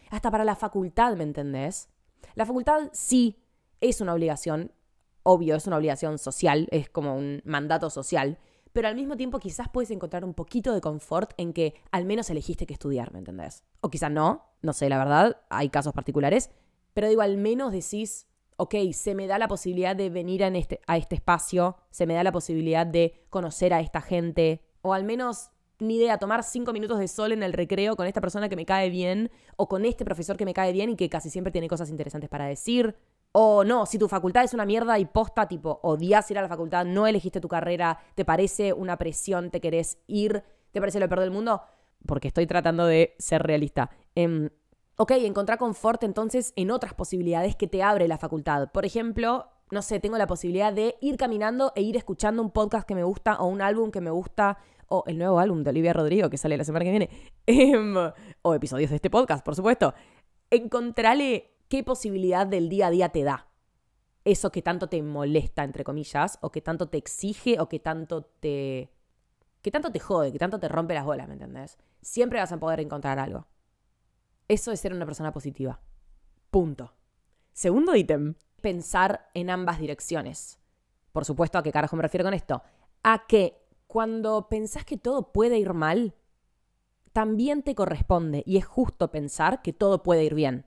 Hasta 0.09 0.31
para 0.31 0.45
la 0.45 0.57
facultad, 0.57 1.17
¿me 1.17 1.23
entendés? 1.25 1.91
La 2.35 2.47
facultad 2.47 2.91
sí 2.93 3.37
es 3.81 4.01
una 4.01 4.15
obligación, 4.15 4.73
obvio, 5.23 5.57
es 5.57 5.67
una 5.67 5.77
obligación 5.77 6.19
social, 6.19 6.69
es 6.71 6.89
como 6.89 7.17
un 7.17 7.43
mandato 7.45 7.91
social, 7.91 8.39
pero 8.73 8.89
al 8.89 8.95
mismo 8.95 9.17
tiempo 9.17 9.39
quizás 9.39 9.69
puedes 9.69 9.91
encontrar 9.91 10.25
un 10.25 10.35
poquito 10.35 10.73
de 10.73 10.81
confort 10.81 11.33
en 11.37 11.53
que 11.53 11.75
al 11.91 12.05
menos 12.05 12.31
elegiste 12.31 12.67
que 12.67 12.75
estudiar, 12.75 13.13
¿me 13.13 13.19
entendés? 13.19 13.65
O 13.81 13.91
quizás 13.91 14.11
no, 14.11 14.45
no 14.63 14.73
sé, 14.73 14.89
la 14.89 14.99
verdad, 14.99 15.39
hay 15.49 15.71
casos 15.71 15.93
particulares, 15.93 16.51
pero 16.95 17.09
digo, 17.09 17.23
al 17.23 17.37
menos 17.37 17.73
decís, 17.73 18.27
ok, 18.57 18.75
se 18.93 19.15
me 19.15 19.27
da 19.27 19.39
la 19.39 19.49
posibilidad 19.49 19.97
de 19.97 20.11
venir 20.11 20.43
este, 20.43 20.81
a 20.87 20.97
este 20.97 21.17
espacio, 21.17 21.77
se 21.91 22.07
me 22.07 22.15
da 22.15 22.23
la 22.23 22.33
posibilidad 22.33 22.87
de 22.87 23.27
conocer 23.31 23.73
a 23.73 23.81
esta 23.81 24.01
gente, 24.01 24.63
o 24.83 24.93
al 24.93 25.05
menos, 25.05 25.51
ni 25.81 25.97
idea, 25.97 26.19
tomar 26.19 26.43
cinco 26.43 26.73
minutos 26.73 26.99
de 26.99 27.09
sol 27.09 27.33
en 27.33 27.43
el 27.43 27.53
recreo 27.53 27.97
con 27.97 28.07
esta 28.07 28.21
persona 28.21 28.49
que 28.49 28.57
me 28.57 28.67
cae 28.67 28.91
bien, 28.91 29.31
o 29.57 29.69
con 29.69 29.85
este 29.85 30.05
profesor 30.05 30.37
que 30.37 30.45
me 30.45 30.55
cae 30.55 30.73
bien 30.73 30.91
y 30.91 30.97
que 30.97 31.09
casi 31.09 31.31
siempre 31.31 31.51
tiene 31.51 31.69
cosas 31.69 31.91
interesantes 31.91 32.31
para 32.31 32.47
decir. 32.47 32.97
O 33.33 33.65
no, 33.65 33.87
si 33.87 33.99
tu 33.99 34.09
facultad 34.09 34.45
es 34.45 34.55
una 34.55 34.67
mierda 34.67 34.99
y 34.99 35.05
posta, 35.05 35.47
tipo, 35.47 35.81
odias 35.83 36.31
ir 36.31 36.39
a 36.39 36.43
la 36.43 36.49
facultad, 36.49 36.85
no 36.85 37.07
elegiste 37.07 37.41
tu 37.41 37.49
carrera, 37.49 37.99
te 38.15 38.25
parece 38.25 38.73
una 38.73 38.97
presión, 38.97 39.51
te 39.51 39.61
querés 39.61 39.99
ir, 40.07 40.43
te 40.73 40.81
parece 40.81 41.01
lo 41.01 41.09
peor 41.09 41.21
del 41.21 41.31
mundo, 41.31 41.63
porque 42.07 42.29
estoy 42.29 42.47
tratando 42.47 42.87
de 42.87 43.15
ser 43.19 43.43
realista. 43.43 43.91
Eh, 44.15 44.51
Ok, 45.03 45.13
encontrar 45.13 45.57
confort 45.57 46.03
entonces 46.03 46.53
en 46.57 46.71
otras 46.71 46.93
posibilidades 46.93 47.57
que 47.57 47.67
te 47.67 47.83
abre 47.83 48.07
la 48.07 48.19
facultad. 48.19 48.71
Por 48.71 48.85
ejemplo, 48.85 49.47
no 49.71 49.81
sé, 49.81 49.99
tengo 49.99 50.19
la 50.19 50.27
posibilidad 50.27 50.75
de 50.75 50.97
ir 51.01 51.17
caminando 51.17 51.73
e 51.75 51.81
ir 51.81 51.97
escuchando 51.97 52.43
un 52.43 52.51
podcast 52.51 52.87
que 52.87 52.95
me 52.95 53.03
gusta 53.03 53.41
o 53.41 53.47
un 53.47 53.63
álbum 53.63 53.91
que 53.91 54.03
me 54.03 54.11
gusta 54.11 54.59
o 54.91 55.05
el 55.07 55.19
nuevo 55.19 55.39
álbum 55.39 55.63
de 55.63 55.71
Olivia 55.71 55.93
Rodrigo 55.93 56.29
que 56.29 56.37
sale 56.37 56.57
la 56.57 56.65
semana 56.65 56.85
que 56.85 56.91
viene 56.91 57.11
em, 57.47 57.95
o 58.43 58.55
episodios 58.55 58.91
de 58.91 58.97
este 58.97 59.09
podcast, 59.09 59.45
por 59.45 59.55
supuesto. 59.55 59.95
Encontrale 60.51 61.57
qué 61.69 61.85
posibilidad 61.85 62.47
del 62.47 62.69
día 62.69 62.89
a 62.89 62.91
día 62.91 63.09
te 63.09 63.23
da. 63.23 63.47
Eso 64.25 64.51
que 64.51 64.63
tanto 64.63 64.89
te 64.89 65.01
molesta, 65.03 65.65
entre 65.65 65.85
comillas, 65.85 66.39
o 66.43 66.51
que 66.51 66.61
tanto 66.61 66.89
te 66.89 66.99
exige, 66.99 67.59
o 67.61 67.69
que 67.69 67.79
tanto 67.79 68.23
te... 68.23 68.93
que 69.63 69.71
tanto 69.71 69.91
te 69.91 70.01
jode, 70.01 70.33
que 70.33 70.39
tanto 70.39 70.59
te 70.59 70.69
rompe 70.69 70.95
las 70.95 71.05
bolas, 71.05 71.29
¿me 71.29 71.35
entendés? 71.35 71.79
Siempre 72.03 72.41
vas 72.41 72.53
a 72.53 72.59
poder 72.59 72.81
encontrar 72.81 73.19
algo. 73.19 73.47
Eso 74.49 74.73
es 74.73 74.81
ser 74.81 74.93
una 74.93 75.07
persona 75.07 75.33
positiva. 75.33 75.81
Punto. 76.51 76.93
Segundo 77.53 77.95
ítem, 77.95 78.35
pensar 78.61 79.31
en 79.35 79.51
ambas 79.51 79.79
direcciones. 79.79 80.59
Por 81.13 81.25
supuesto, 81.25 81.59
¿a 81.59 81.63
qué 81.63 81.71
carajo 81.73 81.97
me 81.97 82.03
refiero 82.03 82.25
con 82.25 82.35
esto? 82.35 82.63
A 83.05 83.27
que 83.29 83.60
cuando 83.91 84.49
pensás 84.49 84.85
que 84.85 84.97
todo 84.97 85.33
puede 85.33 85.59
ir 85.59 85.75
mal, 85.75 86.15
también 87.13 87.63
te 87.63 87.75
corresponde 87.75 88.45
y 88.47 88.57
es 88.57 88.65
justo 88.65 89.11
pensar 89.11 89.63
que 89.63 89.73
todo 89.73 90.05
puede 90.05 90.25
ir 90.25 90.35
bien. 90.35 90.65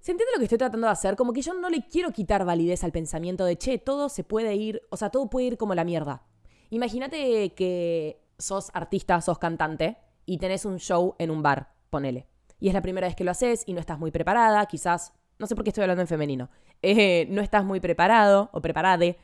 ¿Se 0.00 0.12
entiende 0.12 0.32
lo 0.34 0.38
que 0.38 0.44
estoy 0.44 0.58
tratando 0.58 0.86
de 0.86 0.92
hacer? 0.92 1.14
Como 1.14 1.32
que 1.32 1.42
yo 1.42 1.52
no 1.52 1.68
le 1.68 1.86
quiero 1.86 2.12
quitar 2.12 2.44
validez 2.44 2.84
al 2.84 2.92
pensamiento 2.92 3.44
de, 3.44 3.58
che, 3.58 3.78
todo 3.78 4.08
se 4.08 4.24
puede 4.24 4.54
ir, 4.54 4.80
o 4.90 4.96
sea, 4.96 5.10
todo 5.10 5.28
puede 5.28 5.46
ir 5.46 5.58
como 5.58 5.74
la 5.74 5.84
mierda. 5.84 6.24
Imagínate 6.70 7.52
que 7.54 8.24
sos 8.38 8.70
artista, 8.72 9.20
sos 9.20 9.38
cantante 9.38 9.98
y 10.24 10.38
tenés 10.38 10.64
un 10.64 10.78
show 10.78 11.16
en 11.18 11.30
un 11.30 11.42
bar, 11.42 11.74
ponele 11.90 12.28
y 12.58 12.68
es 12.68 12.74
la 12.74 12.82
primera 12.82 13.06
vez 13.06 13.16
que 13.16 13.24
lo 13.24 13.30
haces 13.30 13.64
y 13.66 13.72
no 13.72 13.80
estás 13.80 13.98
muy 13.98 14.10
preparada, 14.10 14.64
quizás, 14.66 15.12
no 15.38 15.46
sé 15.46 15.54
por 15.54 15.64
qué 15.64 15.70
estoy 15.70 15.82
hablando 15.82 16.02
en 16.02 16.08
femenino, 16.08 16.50
eh, 16.82 17.26
no 17.30 17.42
estás 17.42 17.64
muy 17.64 17.80
preparado 17.80 18.50
o 18.52 18.60
preparade, 18.60 19.18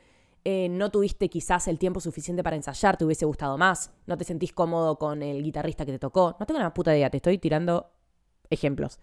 eh, 0.45 0.67
no 0.69 0.91
tuviste 0.91 1.29
quizás 1.29 1.67
el 1.67 1.79
tiempo 1.79 1.99
suficiente 1.99 2.43
para 2.43 2.55
ensayar, 2.55 2.97
te 2.97 3.05
hubiese 3.05 3.25
gustado 3.25 3.57
más, 3.57 3.91
no 4.05 4.17
te 4.17 4.25
sentís 4.25 4.51
cómodo 4.51 4.97
con 4.97 5.23
el 5.23 5.41
guitarrista 5.41 5.85
que 5.85 5.93
te 5.93 5.99
tocó, 5.99 6.35
no 6.39 6.45
tengo 6.45 6.59
una 6.59 6.73
puta 6.73 6.93
idea, 6.95 7.09
te 7.09 7.17
estoy 7.17 7.37
tirando 7.37 7.91
ejemplos. 8.49 8.99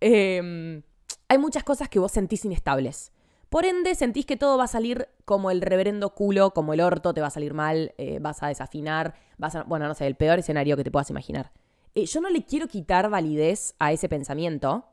Em, 0.00 0.82
hay 1.28 1.38
muchas 1.38 1.64
cosas 1.64 1.88
que 1.88 1.98
vos 1.98 2.12
sentís 2.12 2.44
inestables. 2.44 3.12
Por 3.50 3.64
ende, 3.64 3.94
sentís 3.94 4.26
que 4.26 4.36
todo 4.36 4.58
va 4.58 4.64
a 4.64 4.68
salir 4.68 5.08
como 5.24 5.50
el 5.50 5.62
reverendo 5.62 6.14
culo, 6.14 6.52
como 6.52 6.74
el 6.74 6.80
orto, 6.80 7.14
te 7.14 7.20
va 7.20 7.28
a 7.28 7.30
salir 7.30 7.54
mal, 7.54 7.94
eh, 7.96 8.18
vas 8.20 8.42
a 8.42 8.48
desafinar, 8.48 9.14
vas 9.38 9.56
a... 9.56 9.62
Bueno, 9.62 9.88
no 9.88 9.94
sé, 9.94 10.06
el 10.06 10.16
peor 10.16 10.38
escenario 10.38 10.76
que 10.76 10.84
te 10.84 10.90
puedas 10.90 11.08
imaginar. 11.08 11.52
Eh, 11.94 12.04
yo 12.04 12.20
no 12.20 12.28
le 12.28 12.44
quiero 12.44 12.68
quitar 12.68 13.08
validez 13.08 13.74
a 13.78 13.92
ese 13.92 14.08
pensamiento, 14.08 14.86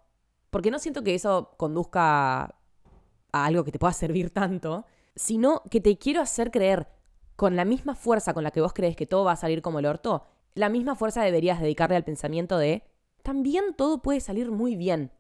porque 0.50 0.72
no 0.72 0.80
siento 0.80 1.04
que 1.04 1.16
eso 1.16 1.54
conduzca 1.58 2.44
a 2.44 3.46
algo 3.46 3.66
que 3.66 3.72
te 3.72 3.80
pueda 3.80 3.92
servir 3.94 4.30
tanto, 4.30 4.86
sino 5.16 5.64
que 5.70 5.82
te 5.82 5.98
quiero 5.98 6.22
hacer 6.22 6.52
creer 6.52 6.88
con 7.36 7.56
la 7.56 7.66
misma 7.66 7.96
fuerza 7.96 8.34
con 8.34 8.44
la 8.44 8.52
que 8.52 8.62
vos 8.62 8.74
crees 8.74 8.96
que 8.96 9.06
todo 9.06 9.26
va 9.26 9.34
a 9.34 9.38
salir 9.38 9.62
como 9.62 9.80
el 9.80 9.86
orto, 9.86 10.26
la 10.54 10.70
misma 10.70 10.96
fuerza 10.96 11.22
deberías 11.22 11.60
dedicarle 11.60 11.98
al 11.98 12.04
pensamiento 12.04 12.58
de 12.58 12.84
también 13.24 13.74
todo 13.76 14.02
puede 14.02 14.20
salir 14.22 14.52
muy 14.52 14.76
bien. 14.76 15.12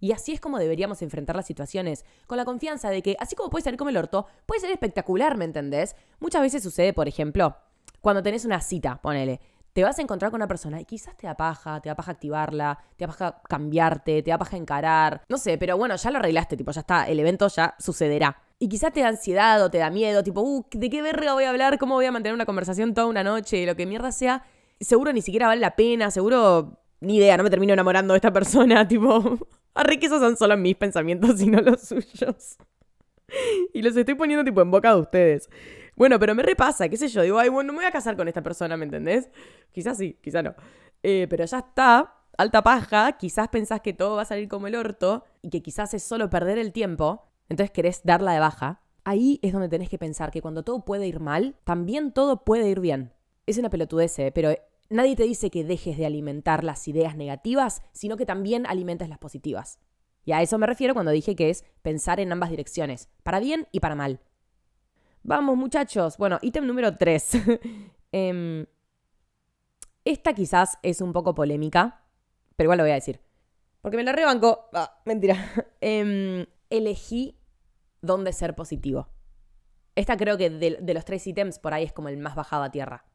Y 0.00 0.10
así 0.10 0.32
es 0.32 0.40
como 0.40 0.58
deberíamos 0.58 1.00
enfrentar 1.02 1.36
las 1.36 1.46
situaciones, 1.46 2.04
con 2.26 2.36
la 2.36 2.44
confianza 2.44 2.90
de 2.90 3.02
que, 3.02 3.16
así 3.20 3.36
como 3.36 3.50
puede 3.50 3.62
salir 3.62 3.78
como 3.78 3.90
el 3.90 3.96
orto, 3.96 4.26
puede 4.46 4.60
ser 4.60 4.72
espectacular, 4.72 5.36
¿me 5.36 5.44
entendés? 5.44 5.94
Muchas 6.18 6.42
veces 6.42 6.62
sucede, 6.62 6.92
por 6.92 7.06
ejemplo, 7.06 7.56
cuando 8.00 8.22
tenés 8.22 8.44
una 8.44 8.60
cita, 8.60 9.00
ponele, 9.00 9.40
te 9.72 9.82
vas 9.82 9.98
a 9.98 10.02
encontrar 10.02 10.30
con 10.30 10.38
una 10.38 10.48
persona 10.48 10.80
y 10.80 10.84
quizás 10.84 11.16
te 11.16 11.26
da 11.26 11.34
paja, 11.34 11.80
te 11.80 11.88
da 11.88 11.94
paja 11.94 12.12
activarla, 12.12 12.78
te 12.96 13.06
da 13.06 13.12
paja 13.12 13.42
cambiarte, 13.48 14.22
te 14.22 14.30
da 14.30 14.38
paja 14.38 14.56
encarar. 14.56 15.22
No 15.28 15.38
sé, 15.38 15.56
pero 15.56 15.76
bueno, 15.76 15.96
ya 15.96 16.10
lo 16.10 16.18
arreglaste, 16.18 16.56
tipo, 16.56 16.72
ya 16.72 16.80
está, 16.80 17.04
el 17.08 17.18
evento 17.20 17.48
ya 17.48 17.74
sucederá. 17.78 18.36
Y 18.58 18.68
quizás 18.68 18.92
te 18.92 19.00
da 19.00 19.08
ansiedad 19.08 19.62
o 19.64 19.70
te 19.70 19.78
da 19.78 19.90
miedo, 19.90 20.22
tipo, 20.22 20.42
uh, 20.42 20.64
¿de 20.70 20.90
qué 20.90 21.02
verga 21.02 21.32
voy 21.32 21.44
a 21.44 21.50
hablar? 21.50 21.78
¿Cómo 21.78 21.94
voy 21.94 22.04
a 22.04 22.12
mantener 22.12 22.34
una 22.34 22.46
conversación 22.46 22.94
toda 22.94 23.06
una 23.06 23.24
noche? 23.24 23.64
Lo 23.66 23.74
que 23.74 23.86
mierda 23.86 24.12
sea. 24.12 24.44
Seguro 24.78 25.12
ni 25.12 25.22
siquiera 25.22 25.46
vale 25.46 25.60
la 25.60 25.74
pena, 25.74 26.10
seguro 26.10 26.78
ni 27.00 27.16
idea, 27.16 27.36
no 27.36 27.42
me 27.42 27.50
termino 27.50 27.72
enamorando 27.72 28.14
de 28.14 28.18
esta 28.18 28.32
persona, 28.32 28.86
tipo. 28.88 29.38
Arre 29.74 29.98
que 29.98 30.06
esos 30.06 30.20
son 30.20 30.36
solo 30.36 30.56
mis 30.56 30.76
pensamientos 30.76 31.40
y 31.40 31.46
no 31.46 31.60
los 31.60 31.80
suyos. 31.88 32.56
Y 33.72 33.80
los 33.80 33.96
estoy 33.96 34.14
poniendo 34.14 34.44
tipo 34.44 34.60
en 34.60 34.70
boca 34.70 34.94
de 34.94 35.00
ustedes. 35.00 35.48
Bueno, 36.02 36.18
pero 36.18 36.34
me 36.34 36.42
repasa, 36.42 36.88
qué 36.88 36.96
sé 36.96 37.06
yo. 37.06 37.22
Digo, 37.22 37.38
ay, 37.38 37.48
bueno, 37.48 37.68
no 37.68 37.72
me 37.74 37.78
voy 37.78 37.86
a 37.86 37.92
casar 37.92 38.16
con 38.16 38.26
esta 38.26 38.42
persona, 38.42 38.76
¿me 38.76 38.86
entendés? 38.86 39.30
Quizás 39.70 39.98
sí, 39.98 40.18
quizás 40.20 40.42
no. 40.42 40.52
Eh, 41.00 41.28
pero 41.30 41.44
ya 41.44 41.58
está, 41.58 42.16
alta 42.36 42.60
paja, 42.60 43.12
quizás 43.12 43.46
pensás 43.46 43.82
que 43.82 43.92
todo 43.92 44.16
va 44.16 44.22
a 44.22 44.24
salir 44.24 44.48
como 44.48 44.66
el 44.66 44.74
orto 44.74 45.22
y 45.42 45.50
que 45.50 45.62
quizás 45.62 45.94
es 45.94 46.02
solo 46.02 46.28
perder 46.28 46.58
el 46.58 46.72
tiempo, 46.72 47.28
entonces 47.48 47.70
querés 47.70 48.00
darla 48.02 48.32
de 48.32 48.40
baja. 48.40 48.82
Ahí 49.04 49.38
es 49.42 49.52
donde 49.52 49.68
tenés 49.68 49.88
que 49.88 49.96
pensar 49.96 50.32
que 50.32 50.42
cuando 50.42 50.64
todo 50.64 50.84
puede 50.84 51.06
ir 51.06 51.20
mal, 51.20 51.54
también 51.62 52.10
todo 52.10 52.42
puede 52.42 52.68
ir 52.68 52.80
bien. 52.80 53.12
Es 53.46 53.58
una 53.58 53.70
pelotudez, 53.70 54.18
¿eh? 54.18 54.32
pero 54.34 54.56
nadie 54.90 55.14
te 55.14 55.22
dice 55.22 55.50
que 55.50 55.62
dejes 55.62 55.96
de 55.98 56.06
alimentar 56.06 56.64
las 56.64 56.88
ideas 56.88 57.16
negativas, 57.16 57.80
sino 57.92 58.16
que 58.16 58.26
también 58.26 58.66
alimentes 58.66 59.08
las 59.08 59.18
positivas. 59.18 59.78
Y 60.24 60.32
a 60.32 60.42
eso 60.42 60.58
me 60.58 60.66
refiero 60.66 60.94
cuando 60.94 61.12
dije 61.12 61.36
que 61.36 61.50
es 61.50 61.64
pensar 61.82 62.18
en 62.18 62.32
ambas 62.32 62.50
direcciones, 62.50 63.08
para 63.22 63.38
bien 63.38 63.68
y 63.70 63.78
para 63.78 63.94
mal. 63.94 64.18
Vamos, 65.24 65.56
muchachos. 65.56 66.16
Bueno, 66.18 66.38
ítem 66.42 66.66
número 66.66 66.96
3. 66.96 67.30
Em, 68.14 68.66
esta 70.04 70.34
quizás 70.34 70.78
es 70.82 71.00
un 71.00 71.14
poco 71.14 71.34
polémica, 71.34 72.04
pero 72.56 72.66
igual 72.66 72.76
lo 72.76 72.84
voy 72.84 72.90
a 72.90 72.96
decir. 72.96 73.20
Porque 73.80 73.96
me 73.96 74.04
la 74.04 74.12
rebanco. 74.12 74.68
Ah, 74.74 75.00
mentira. 75.06 75.36
Em, 75.80 76.46
elegí 76.68 77.38
dónde 78.02 78.32
ser 78.32 78.54
positivo. 78.54 79.08
Esta 79.94 80.16
creo 80.16 80.36
que 80.36 80.50
de, 80.50 80.78
de 80.82 80.94
los 80.94 81.04
tres 81.04 81.26
ítems 81.26 81.58
por 81.58 81.72
ahí 81.72 81.84
es 81.84 81.92
como 81.92 82.08
el 82.08 82.18
más 82.18 82.34
bajado 82.34 82.64
a 82.64 82.70
tierra. 82.70 83.06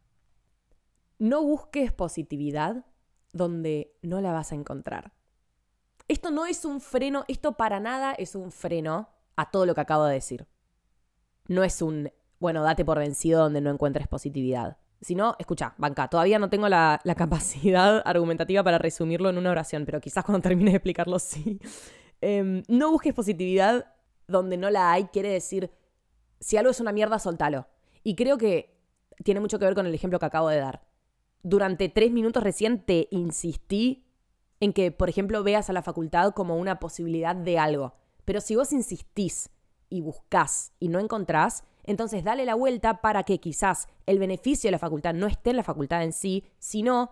No 1.20 1.44
busques 1.44 1.92
positividad 1.92 2.86
donde 3.34 3.96
no 4.02 4.22
la 4.22 4.32
vas 4.32 4.52
a 4.52 4.56
encontrar. 4.56 5.12
Esto 6.08 6.32
no 6.32 6.46
es 6.46 6.64
un 6.66 6.80
freno, 6.80 7.26
esto 7.28 7.58
para 7.58 7.80
nada 7.80 8.14
es 8.14 8.34
un 8.34 8.52
freno 8.52 9.10
a 9.36 9.52
todo 9.52 9.66
lo 9.66 9.76
que 9.76 9.82
acabo 9.82 10.06
de 10.06 10.14
decir 10.14 10.48
no 11.48 11.64
es 11.64 11.82
un 11.82 12.10
bueno, 12.40 12.64
date 12.64 12.86
por 12.86 13.00
vencido 13.00 13.42
donde 13.42 13.62
no 13.62 13.72
encuentres 13.72 14.08
positividad. 14.08 14.78
Si 15.02 15.16
no, 15.16 15.36
escucha, 15.40 15.74
banca, 15.78 16.08
todavía 16.08 16.40
no 16.40 16.50
tengo 16.50 16.70
la, 16.70 17.02
capacidad 17.18 18.02
argumentativa 18.06 18.64
para 18.64 18.78
resumirlo 18.78 19.30
en 19.30 19.38
una 19.38 19.52
oración, 19.52 19.86
pero 19.86 20.02
quizás 20.02 20.24
cuando 20.24 20.42
termine 20.42 20.72
de 20.72 20.78
explicarlo 20.78 21.20
sí. 21.20 21.60
Em, 22.22 22.64
no 22.68 22.92
busques 22.92 23.14
positividad 23.14 23.94
donde 24.28 24.58
no 24.58 24.70
la 24.70 24.92
hay, 24.92 25.06
quiere 25.06 25.30
decir, 25.30 25.72
si 26.40 26.58
algo 26.58 26.72
es 26.72 26.80
una 26.80 26.92
mierda, 26.92 27.20
soltalo. 27.20 27.68
Y 28.04 28.16
creo 28.16 28.38
que 28.38 28.76
tiene 29.24 29.40
mucho 29.40 29.60
que 29.60 29.66
ver 29.66 29.76
con 29.76 29.86
el 29.86 29.94
ejemplo 29.94 30.20
que 30.20 30.26
acabo 30.26 30.50
de 30.50 30.58
dar. 30.58 30.84
Durante 31.44 31.90
tres 31.90 32.12
minutos 32.12 32.44
recién 32.44 32.84
te 32.84 33.08
insistí 33.12 34.06
en 34.60 34.74
que, 34.74 34.92
por 34.92 35.10
ejemplo, 35.10 35.44
veas 35.44 35.70
a 35.70 35.74
la 35.74 35.84
facultad 35.84 36.34
como 36.34 36.58
una 36.58 36.80
posibilidad 36.80 37.36
de 37.36 37.60
algo. 37.60 37.94
Pero 38.26 38.42
si 38.42 38.56
vos 38.56 38.74
insistís 38.74 39.50
y 39.90 40.02
buscás 40.02 40.74
y 40.80 40.90
no 40.90 41.00
encontrás, 41.00 41.64
entonces 41.84 42.24
dale 42.24 42.46
la 42.46 42.56
vuelta 42.56 43.02
para 43.02 43.24
que 43.24 43.40
quizás 43.40 43.88
el 44.06 44.20
beneficio 44.20 44.68
de 44.68 44.74
la 44.74 44.80
facultad 44.80 45.14
no 45.14 45.28
esté 45.28 45.52
en 45.52 45.58
la 45.58 45.64
facultad 45.64 46.04
en 46.04 46.14
sí, 46.14 46.44
sino 46.60 47.12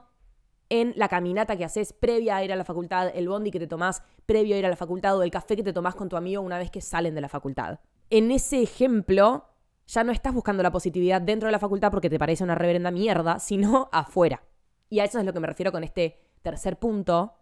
en 0.69 0.93
la 0.95 1.07
caminata 1.07 1.55
que 1.55 1.65
haces 1.65 1.93
previa 1.93 2.37
a 2.37 2.43
ir 2.43 2.51
a 2.51 2.55
la 2.55 2.65
facultad, 2.65 3.11
el 3.13 3.29
bondi 3.29 3.51
que 3.51 3.59
te 3.59 3.67
tomás 3.67 4.03
previo 4.25 4.55
a 4.55 4.59
ir 4.59 4.65
a 4.65 4.69
la 4.69 4.75
facultad 4.75 5.17
o 5.17 5.23
el 5.23 5.31
café 5.31 5.55
que 5.55 5.63
te 5.63 5.73
tomás 5.73 5.95
con 5.95 6.09
tu 6.09 6.17
amigo 6.17 6.41
una 6.41 6.57
vez 6.57 6.71
que 6.71 6.81
salen 6.81 7.15
de 7.15 7.21
la 7.21 7.29
facultad. 7.29 7.79
En 8.09 8.31
ese 8.31 8.61
ejemplo, 8.61 9.45
ya 9.87 10.03
no 10.03 10.11
estás 10.11 10.33
buscando 10.33 10.63
la 10.63 10.71
positividad 10.71 11.21
dentro 11.21 11.47
de 11.47 11.51
la 11.51 11.59
facultad 11.59 11.91
porque 11.91 12.09
te 12.09 12.19
parece 12.19 12.43
una 12.43 12.55
reverenda 12.55 12.91
mierda, 12.91 13.39
sino 13.39 13.89
afuera. 13.91 14.43
Y 14.89 14.99
a 14.99 15.05
eso 15.05 15.19
es 15.19 15.25
lo 15.25 15.33
que 15.33 15.39
me 15.39 15.47
refiero 15.47 15.71
con 15.71 15.83
este 15.83 16.19
tercer 16.41 16.77
punto, 16.77 17.33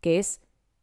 que 0.00 0.18
es 0.18 0.40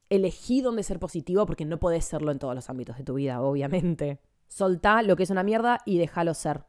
elegí 0.09 0.61
dónde 0.61 0.83
ser 0.83 0.99
positivo 0.99 1.45
porque 1.45 1.65
no 1.65 1.79
podés 1.79 2.05
serlo 2.05 2.31
en 2.31 2.39
todos 2.39 2.55
los 2.55 2.69
ámbitos 2.69 2.97
de 2.97 3.03
tu 3.03 3.15
vida, 3.15 3.41
obviamente. 3.41 4.19
Soltá 4.47 5.01
lo 5.03 5.15
que 5.15 5.23
es 5.23 5.29
una 5.29 5.43
mierda 5.43 5.81
y 5.85 5.97
déjalo 5.97 6.33
ser. 6.33 6.65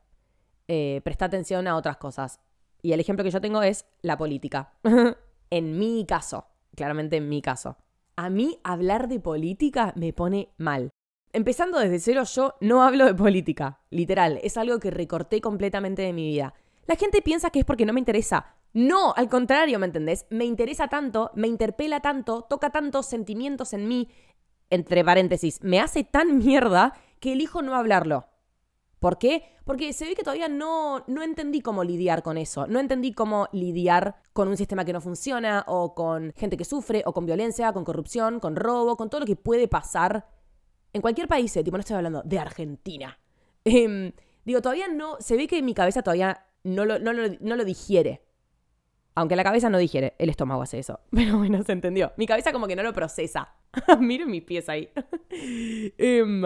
Eh, 0.68 1.00
presta 1.02 1.24
atención 1.24 1.66
a 1.66 1.76
otras 1.76 1.96
cosas. 1.96 2.40
Y 2.82 2.92
el 2.92 3.00
ejemplo 3.00 3.24
que 3.24 3.30
yo 3.30 3.40
tengo 3.40 3.62
es 3.62 3.86
la 4.02 4.16
política. 4.16 4.74
en 5.50 5.78
mi 5.78 6.04
caso, 6.06 6.46
claramente 6.76 7.16
en 7.16 7.28
mi 7.28 7.42
caso. 7.42 7.76
A 8.16 8.30
mí 8.30 8.58
hablar 8.62 9.08
de 9.08 9.20
política 9.20 9.92
me 9.96 10.12
pone 10.12 10.52
mal. 10.58 10.90
Empezando 11.32 11.78
desde 11.78 12.00
cero, 12.00 12.24
yo 12.24 12.54
no 12.60 12.82
hablo 12.82 13.06
de 13.06 13.14
política, 13.14 13.80
literal, 13.90 14.40
es 14.42 14.56
algo 14.56 14.80
que 14.80 14.90
recorté 14.90 15.40
completamente 15.40 16.02
de 16.02 16.12
mi 16.12 16.26
vida. 16.26 16.54
La 16.86 16.96
gente 16.96 17.22
piensa 17.22 17.50
que 17.50 17.60
es 17.60 17.64
porque 17.64 17.86
no 17.86 17.92
me 17.92 18.00
interesa. 18.00 18.56
No, 18.72 19.12
al 19.16 19.28
contrario, 19.28 19.78
¿me 19.78 19.86
entendés? 19.86 20.26
Me 20.30 20.44
interesa 20.44 20.88
tanto, 20.88 21.30
me 21.34 21.48
interpela 21.48 22.00
tanto, 22.00 22.42
toca 22.42 22.70
tantos 22.70 23.06
sentimientos 23.06 23.72
en 23.72 23.88
mí, 23.88 24.08
entre 24.70 25.04
paréntesis, 25.04 25.62
me 25.62 25.80
hace 25.80 26.04
tan 26.04 26.38
mierda 26.44 26.94
que 27.18 27.32
elijo 27.32 27.62
no 27.62 27.74
hablarlo. 27.74 28.26
¿Por 29.00 29.18
qué? 29.18 29.44
Porque 29.64 29.92
se 29.94 30.04
ve 30.04 30.14
que 30.14 30.22
todavía 30.22 30.48
no, 30.48 31.04
no 31.06 31.22
entendí 31.22 31.62
cómo 31.62 31.84
lidiar 31.84 32.22
con 32.22 32.36
eso. 32.36 32.66
No 32.66 32.78
entendí 32.78 33.12
cómo 33.12 33.48
lidiar 33.50 34.16
con 34.34 34.46
un 34.46 34.58
sistema 34.58 34.84
que 34.84 34.92
no 34.92 35.00
funciona, 35.00 35.64
o 35.66 35.94
con 35.94 36.34
gente 36.36 36.58
que 36.58 36.66
sufre, 36.66 37.02
o 37.06 37.14
con 37.14 37.24
violencia, 37.24 37.72
con 37.72 37.84
corrupción, 37.84 38.40
con 38.40 38.56
robo, 38.56 38.96
con 38.96 39.08
todo 39.08 39.20
lo 39.20 39.26
que 39.26 39.36
puede 39.36 39.68
pasar 39.68 40.28
en 40.92 41.00
cualquier 41.00 41.28
país. 41.28 41.56
Eh, 41.56 41.64
tipo, 41.64 41.78
no 41.78 41.80
estoy 41.80 41.96
hablando 41.96 42.22
de 42.24 42.38
Argentina. 42.38 43.18
Em, 43.64 44.12
digo, 44.44 44.62
todavía 44.62 44.88
no. 44.88 45.16
Se 45.18 45.36
ve 45.36 45.46
que 45.46 45.62
mi 45.62 45.74
cabeza 45.74 46.02
todavía 46.02 46.46
no 46.62 46.84
lo, 46.84 46.98
no 46.98 47.12
lo 47.12 47.64
digiere. 47.64 48.22
Aunque 49.20 49.36
la 49.36 49.44
cabeza 49.44 49.68
no 49.68 49.76
digiere, 49.76 50.14
el 50.18 50.30
estómago 50.30 50.62
hace 50.62 50.78
eso. 50.78 51.00
Pero 51.10 51.36
bueno, 51.36 51.62
se 51.62 51.72
entendió. 51.72 52.12
Mi 52.16 52.26
cabeza 52.26 52.52
como 52.52 52.66
que 52.66 52.74
no 52.74 52.82
lo 52.82 52.94
procesa. 52.94 53.52
Miren 54.00 54.30
mis 54.30 54.42
pies 54.42 54.68
ahí. 54.68 54.88
Em, 55.98 56.42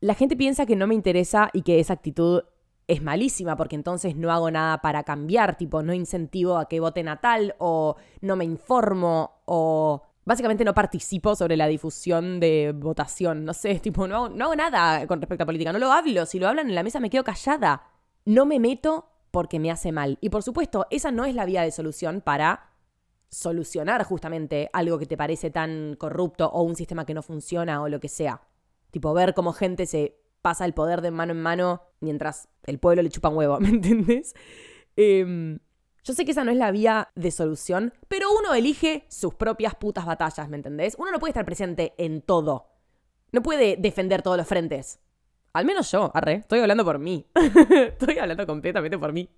la 0.00 0.14
gente 0.14 0.36
piensa 0.36 0.66
que 0.66 0.76
no 0.76 0.86
me 0.86 0.94
interesa 0.94 1.48
y 1.54 1.62
que 1.62 1.80
esa 1.80 1.94
actitud 1.94 2.42
es 2.86 3.00
malísima 3.00 3.56
porque 3.56 3.76
entonces 3.76 4.14
no 4.14 4.30
hago 4.30 4.50
nada 4.50 4.82
para 4.82 5.04
cambiar, 5.04 5.56
tipo 5.56 5.82
no 5.82 5.94
incentivo 5.94 6.58
a 6.58 6.68
que 6.68 6.80
voten 6.80 7.08
a 7.08 7.22
tal 7.22 7.54
o 7.58 7.96
no 8.20 8.36
me 8.36 8.44
informo 8.44 9.40
o 9.46 10.02
básicamente 10.26 10.66
no 10.66 10.74
participo 10.74 11.34
sobre 11.34 11.56
la 11.56 11.66
difusión 11.66 12.40
de 12.40 12.74
votación, 12.76 13.46
no 13.46 13.54
sé, 13.54 13.76
tipo 13.80 14.06
no 14.06 14.28
no 14.28 14.44
hago 14.44 14.56
nada 14.56 15.06
con 15.06 15.22
respecto 15.22 15.44
a 15.44 15.46
política, 15.46 15.72
no 15.72 15.78
lo 15.78 15.92
hablo, 15.92 16.26
si 16.26 16.38
lo 16.38 16.46
hablan 16.46 16.68
en 16.68 16.74
la 16.74 16.82
mesa 16.82 17.00
me 17.00 17.08
quedo 17.08 17.24
callada, 17.24 17.84
no 18.26 18.44
me 18.44 18.60
meto 18.60 19.13
porque 19.34 19.58
me 19.58 19.72
hace 19.72 19.90
mal. 19.90 20.16
Y 20.20 20.30
por 20.30 20.44
supuesto, 20.44 20.86
esa 20.90 21.10
no 21.10 21.24
es 21.24 21.34
la 21.34 21.44
vía 21.44 21.62
de 21.62 21.72
solución 21.72 22.20
para 22.20 22.70
solucionar 23.30 24.04
justamente 24.04 24.70
algo 24.72 24.96
que 24.96 25.06
te 25.06 25.16
parece 25.16 25.50
tan 25.50 25.96
corrupto 25.96 26.48
o 26.48 26.62
un 26.62 26.76
sistema 26.76 27.04
que 27.04 27.14
no 27.14 27.22
funciona 27.22 27.82
o 27.82 27.88
lo 27.88 27.98
que 27.98 28.08
sea. 28.08 28.42
Tipo, 28.92 29.12
ver 29.12 29.34
cómo 29.34 29.52
gente 29.52 29.86
se 29.86 30.20
pasa 30.40 30.64
el 30.64 30.72
poder 30.72 31.00
de 31.00 31.10
mano 31.10 31.32
en 31.32 31.42
mano 31.42 31.82
mientras 31.98 32.48
el 32.62 32.78
pueblo 32.78 33.02
le 33.02 33.10
chupa 33.10 33.28
un 33.28 33.38
huevo, 33.38 33.58
¿me 33.60 33.70
entiendes? 33.70 34.36
Em, 34.94 35.58
yo 36.04 36.14
sé 36.14 36.24
que 36.24 36.30
esa 36.30 36.44
no 36.44 36.52
es 36.52 36.56
la 36.56 36.70
vía 36.70 37.08
de 37.16 37.32
solución, 37.32 37.92
pero 38.06 38.28
uno 38.38 38.54
elige 38.54 39.04
sus 39.08 39.34
propias 39.34 39.74
putas 39.74 40.06
batallas, 40.06 40.48
¿me 40.48 40.58
entendés? 40.58 40.94
Uno 40.96 41.10
no 41.10 41.18
puede 41.18 41.32
estar 41.32 41.44
presente 41.44 41.92
en 41.98 42.22
todo. 42.22 42.68
No 43.32 43.42
puede 43.42 43.76
defender 43.78 44.22
todos 44.22 44.36
los 44.36 44.46
frentes. 44.46 45.00
Al 45.54 45.66
menos 45.66 45.88
yo, 45.92 46.10
arre, 46.12 46.34
estoy 46.34 46.58
hablando 46.58 46.84
por 46.84 46.98
mí. 46.98 47.26
estoy 47.70 48.18
hablando 48.18 48.44
completamente 48.44 48.98
por 48.98 49.12
mí. 49.12 49.30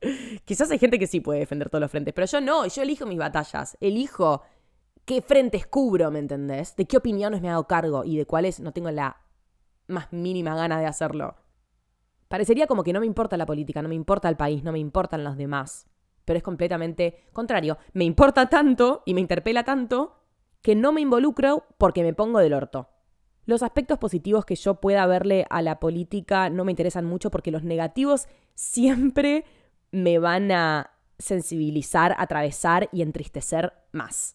Quizás 0.47 0.71
hay 0.71 0.79
gente 0.79 0.99
que 0.99 1.07
sí 1.07 1.21
puede 1.21 1.41
defender 1.41 1.69
todos 1.69 1.83
los 1.83 1.91
frentes, 1.91 2.15
pero 2.15 2.27
yo 2.27 2.41
no, 2.41 2.67
yo 2.67 2.83
elijo 2.83 3.05
mis 3.05 3.19
batallas. 3.19 3.77
Elijo 3.81 4.43
qué 5.05 5.21
frentes 5.21 5.67
cubro, 5.67 6.11
¿me 6.11 6.19
entendés? 6.19 6.75
De 6.75 6.87
qué 6.87 6.97
opiniones 6.97 7.43
me 7.43 7.51
hago 7.51 7.67
cargo 7.67 8.03
y 8.03 8.17
de 8.17 8.25
cuáles 8.25 8.61
no 8.61 8.73
tengo 8.73 8.91
la 8.91 9.19
más 9.89 10.11
mínima 10.11 10.57
gana 10.57 10.81
de 10.81 10.87
hacerlo. 10.87 11.37
Parecería 12.29 12.67
como 12.67 12.83
que 12.83 12.95
no 12.95 13.01
me 13.01 13.07
importa 13.07 13.37
la 13.37 13.45
política, 13.45 13.83
no 13.83 13.91
me 13.91 13.95
importa 13.95 14.31
el 14.31 14.39
país, 14.39 14.65
no 14.65 14.73
me 14.73 14.79
importan 14.79 15.23
los 15.23 15.37
demás. 15.37 15.87
Pero 16.25 16.39
es 16.39 16.43
completamente 16.43 17.27
contrario. 17.35 17.77
Me 17.93 18.05
importa 18.05 18.49
tanto 18.49 19.03
y 19.05 19.13
me 19.13 19.21
interpela 19.21 19.65
tanto 19.65 20.23
que 20.63 20.75
no 20.75 20.93
me 20.93 21.03
involucro 21.03 21.67
porque 21.77 22.03
me 22.03 22.15
pongo 22.15 22.39
del 22.39 22.55
orto. 22.55 22.89
Los 23.47 23.63
aspectos 23.63 23.99
positivos 23.99 24.45
que 24.45 24.57
yo 24.57 24.75
pueda 24.75 25.07
verle 25.07 25.47
a 25.51 25.63
la 25.63 25.79
política 25.79 26.51
no 26.51 26.65
me 26.65 26.73
interesan 26.73 27.05
mucho 27.05 27.31
porque 27.31 27.53
los 27.53 27.63
negativos 27.63 28.27
siempre 28.55 29.45
me 29.93 30.19
van 30.19 30.51
a 30.51 30.91
sensibilizar, 31.19 32.15
atravesar 32.19 32.89
y 32.93 33.03
entristecer 33.03 33.73
más. 33.93 34.35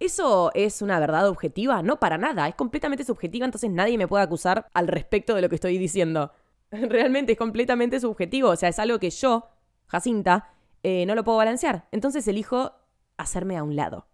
¿Eso 0.00 0.50
es 0.54 0.82
una 0.82 0.98
verdad 0.98 1.28
objetiva? 1.28 1.82
No, 1.82 2.00
para 2.00 2.18
nada, 2.18 2.48
es 2.48 2.54
completamente 2.54 3.04
subjetiva, 3.04 3.44
entonces 3.44 3.70
nadie 3.70 3.96
me 3.96 4.08
puede 4.08 4.24
acusar 4.24 4.68
al 4.74 4.88
respecto 4.88 5.34
de 5.34 5.42
lo 5.42 5.48
que 5.48 5.54
estoy 5.54 5.78
diciendo. 5.78 6.32
Realmente 6.70 7.32
es 7.32 7.38
completamente 7.38 8.00
subjetivo, 8.00 8.48
o 8.48 8.56
sea, 8.56 8.70
es 8.70 8.78
algo 8.78 8.98
que 8.98 9.10
yo, 9.10 9.48
Jacinta, 9.86 10.50
eh, 10.82 11.06
no 11.06 11.14
lo 11.14 11.24
puedo 11.24 11.38
balancear. 11.38 11.88
Entonces 11.92 12.26
elijo 12.26 12.72
hacerme 13.16 13.56
a 13.56 13.62
un 13.62 13.76
lado. 13.76 14.06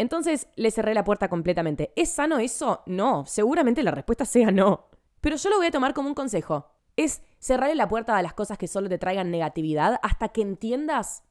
Entonces 0.00 0.48
le 0.56 0.70
cerré 0.70 0.94
la 0.94 1.04
puerta 1.04 1.28
completamente. 1.28 1.92
¿Es 1.94 2.08
sano 2.08 2.38
eso? 2.38 2.82
No, 2.86 3.26
seguramente 3.26 3.82
la 3.82 3.90
respuesta 3.90 4.24
sea 4.24 4.50
no. 4.50 4.88
Pero 5.20 5.36
yo 5.36 5.50
lo 5.50 5.58
voy 5.58 5.66
a 5.66 5.70
tomar 5.70 5.92
como 5.92 6.08
un 6.08 6.14
consejo. 6.14 6.70
Es 6.96 7.20
cerrarle 7.38 7.74
la 7.74 7.86
puerta 7.86 8.16
a 8.16 8.22
las 8.22 8.32
cosas 8.32 8.56
que 8.56 8.66
solo 8.66 8.88
te 8.88 8.96
traigan 8.96 9.30
negatividad 9.30 10.00
hasta 10.02 10.28
que 10.28 10.40
entiendas 10.40 11.22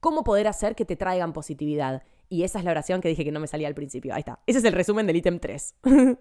cómo 0.00 0.24
poder 0.24 0.48
hacer 0.48 0.74
que 0.74 0.84
te 0.84 0.96
traigan 0.96 1.32
positividad. 1.32 2.02
Y 2.28 2.42
esa 2.42 2.58
es 2.58 2.64
la 2.64 2.72
oración 2.72 3.00
que 3.00 3.08
dije 3.08 3.24
que 3.24 3.30
no 3.30 3.38
me 3.38 3.46
salía 3.46 3.68
al 3.68 3.76
principio. 3.76 4.12
Ahí 4.12 4.20
está. 4.20 4.40
Ese 4.48 4.58
es 4.58 4.64
el 4.64 4.72
resumen 4.72 5.06
del 5.06 5.14
ítem 5.14 5.38
3. 5.38 5.76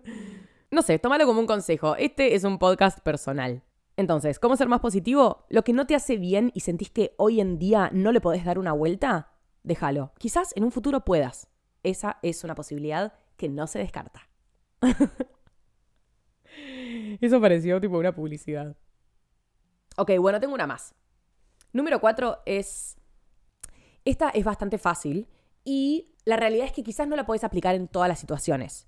no 0.71 0.83
sé, 0.83 0.99
tómalo 0.99 1.25
como 1.25 1.39
un 1.39 1.47
consejo. 1.47 1.95
Este 1.95 2.35
es 2.35 2.43
un 2.43 2.59
podcast 2.59 2.99
personal. 2.99 3.63
Entonces, 3.95 4.37
¿cómo 4.37 4.55
ser 4.55 4.67
más 4.67 4.81
positivo? 4.81 5.47
Lo 5.49 5.63
que 5.63 5.73
no 5.73 5.87
te 5.87 5.95
hace 5.95 6.17
bien 6.17 6.51
y 6.53 6.59
sentís 6.59 6.91
que 6.91 7.15
hoy 7.17 7.41
en 7.41 7.57
día 7.57 7.89
no 7.91 8.11
le 8.11 8.21
podés 8.21 8.45
dar 8.45 8.59
una 8.59 8.71
vuelta, 8.71 9.31
déjalo. 9.63 10.13
Quizás 10.19 10.53
en 10.55 10.63
un 10.63 10.71
futuro 10.71 11.03
puedas. 11.03 11.47
Esa 11.87 12.19
es 12.21 12.43
una 12.43 12.53
posibilidad 12.53 13.13
que 13.37 13.47
no 13.47 13.65
se 13.65 13.79
descarta. 13.79 14.27
Eso 17.21 17.39
pareció 17.39 17.79
tipo 17.79 17.97
una 17.97 18.13
publicidad. 18.13 18.75
Ok, 19.95 20.11
bueno, 20.19 20.41
tengo 20.41 20.53
una 20.53 20.67
más. 20.67 20.93
Número 21.71 22.01
4 22.01 22.39
es... 22.45 22.97
Esta 24.03 24.29
es 24.31 24.43
bastante 24.43 24.77
fácil 24.77 25.29
y 25.63 26.13
la 26.25 26.35
realidad 26.35 26.65
es 26.65 26.73
que 26.73 26.83
quizás 26.83 27.07
no 27.07 27.15
la 27.15 27.25
puedes 27.25 27.45
aplicar 27.45 27.73
en 27.73 27.87
todas 27.87 28.09
las 28.09 28.19
situaciones. 28.19 28.85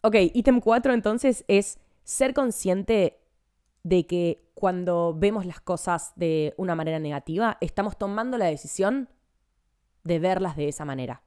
Ok, 0.00 0.14
ítem 0.32 0.60
4 0.60 0.94
entonces 0.94 1.44
es 1.48 1.80
ser 2.02 2.32
consciente 2.32 3.20
de 3.82 4.06
que 4.06 4.50
cuando 4.54 5.14
vemos 5.14 5.44
las 5.44 5.60
cosas 5.60 6.14
de 6.16 6.54
una 6.56 6.74
manera 6.74 6.98
negativa, 6.98 7.58
estamos 7.60 7.98
tomando 7.98 8.38
la 8.38 8.46
decisión 8.46 9.10
de 10.04 10.18
verlas 10.18 10.56
de 10.56 10.68
esa 10.68 10.86
manera. 10.86 11.22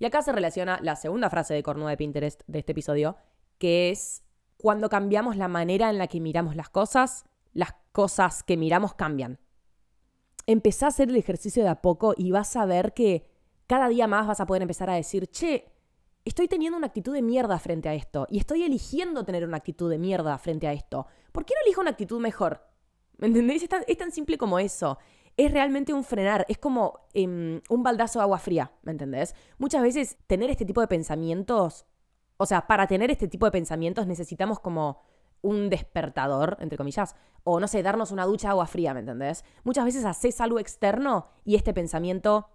Y 0.00 0.06
acá 0.06 0.22
se 0.22 0.32
relaciona 0.32 0.80
la 0.82 0.96
segunda 0.96 1.28
frase 1.28 1.52
de 1.52 1.62
cornuda 1.62 1.90
de 1.90 1.98
Pinterest 1.98 2.40
de 2.46 2.60
este 2.60 2.72
episodio, 2.72 3.16
que 3.58 3.90
es 3.90 4.24
cuando 4.56 4.88
cambiamos 4.88 5.36
la 5.36 5.46
manera 5.46 5.90
en 5.90 5.98
la 5.98 6.06
que 6.06 6.20
miramos 6.20 6.56
las 6.56 6.70
cosas, 6.70 7.26
las 7.52 7.74
cosas 7.92 8.42
que 8.42 8.56
miramos 8.56 8.94
cambian. 8.94 9.38
Empezá 10.46 10.86
a 10.86 10.88
hacer 10.88 11.10
el 11.10 11.16
ejercicio 11.16 11.62
de 11.62 11.68
a 11.68 11.82
poco 11.82 12.14
y 12.16 12.30
vas 12.30 12.56
a 12.56 12.64
ver 12.64 12.94
que 12.94 13.28
cada 13.66 13.88
día 13.88 14.06
más 14.06 14.26
vas 14.26 14.40
a 14.40 14.46
poder 14.46 14.62
empezar 14.62 14.88
a 14.88 14.94
decir, 14.94 15.28
che, 15.28 15.70
estoy 16.24 16.48
teniendo 16.48 16.78
una 16.78 16.86
actitud 16.86 17.12
de 17.12 17.20
mierda 17.20 17.58
frente 17.58 17.90
a 17.90 17.94
esto 17.94 18.26
y 18.30 18.38
estoy 18.38 18.62
eligiendo 18.62 19.22
tener 19.24 19.44
una 19.44 19.58
actitud 19.58 19.90
de 19.90 19.98
mierda 19.98 20.38
frente 20.38 20.66
a 20.66 20.72
esto. 20.72 21.06
¿Por 21.30 21.44
qué 21.44 21.52
no 21.54 21.60
elijo 21.66 21.82
una 21.82 21.90
actitud 21.90 22.20
mejor? 22.20 22.66
¿Me 23.18 23.28
tan, 23.68 23.84
es 23.86 23.98
tan 23.98 24.12
simple 24.12 24.38
como 24.38 24.58
eso. 24.58 24.96
Es 25.40 25.50
realmente 25.52 25.94
un 25.94 26.04
frenar, 26.04 26.44
es 26.50 26.58
como 26.58 27.00
em, 27.14 27.62
un 27.70 27.82
baldazo 27.82 28.18
de 28.18 28.24
agua 28.24 28.38
fría, 28.38 28.72
¿me 28.82 28.92
entendés? 28.92 29.34
Muchas 29.56 29.80
veces 29.80 30.18
tener 30.26 30.50
este 30.50 30.66
tipo 30.66 30.82
de 30.82 30.86
pensamientos, 30.86 31.86
o 32.36 32.44
sea, 32.44 32.66
para 32.66 32.86
tener 32.86 33.10
este 33.10 33.26
tipo 33.26 33.46
de 33.46 33.50
pensamientos 33.50 34.06
necesitamos 34.06 34.60
como 34.60 35.00
un 35.40 35.70
despertador, 35.70 36.58
entre 36.60 36.76
comillas, 36.76 37.16
o 37.42 37.58
no 37.58 37.68
sé, 37.68 37.82
darnos 37.82 38.10
una 38.10 38.26
ducha 38.26 38.48
de 38.48 38.50
agua 38.50 38.66
fría, 38.66 38.92
¿me 38.92 39.00
entendés? 39.00 39.46
Muchas 39.64 39.86
veces 39.86 40.04
haces 40.04 40.42
algo 40.42 40.58
externo 40.58 41.28
y 41.46 41.54
este 41.54 41.72
pensamiento 41.72 42.46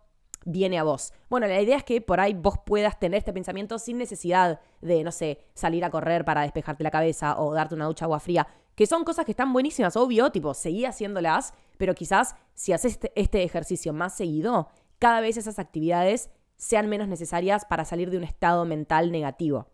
viene 0.45 0.77
a 0.77 0.83
vos. 0.83 1.11
Bueno, 1.27 1.47
la 1.47 1.59
idea 1.59 1.77
es 1.77 1.83
que 1.83 2.01
por 2.01 2.19
ahí 2.19 2.35
vos 2.35 2.59
puedas 2.67 2.99
tener 2.99 3.17
este 3.17 3.33
pensamiento 3.33 3.79
sin 3.79 3.97
necesidad 3.97 4.59
de, 4.81 5.03
no 5.03 5.11
sé, 5.11 5.39
salir 5.55 5.83
a 5.83 5.89
correr 5.89 6.23
para 6.23 6.43
despejarte 6.43 6.83
la 6.83 6.91
cabeza 6.91 7.39
o 7.39 7.51
darte 7.51 7.73
una 7.73 7.85
ducha 7.85 8.05
de 8.05 8.09
agua 8.09 8.19
fría, 8.19 8.47
que 8.75 8.85
son 8.85 9.03
cosas 9.05 9.25
que 9.25 9.31
están 9.31 9.53
buenísimas, 9.53 9.95
obvio, 9.95 10.31
tipo, 10.31 10.53
seguí 10.53 10.85
haciéndolas, 10.85 11.53
pero 11.77 11.95
quizás 11.95 12.35
si 12.55 12.73
haces 12.73 12.93
este, 12.93 13.11
este 13.15 13.43
ejercicio 13.43 13.93
más 13.93 14.15
seguido, 14.15 14.69
cada 14.97 15.21
vez 15.21 15.37
esas 15.37 15.59
actividades 15.59 16.31
sean 16.57 16.89
menos 16.89 17.07
necesarias 17.07 17.65
para 17.65 17.85
salir 17.85 18.09
de 18.09 18.17
un 18.17 18.23
estado 18.23 18.65
mental 18.65 19.11
negativo. 19.11 19.67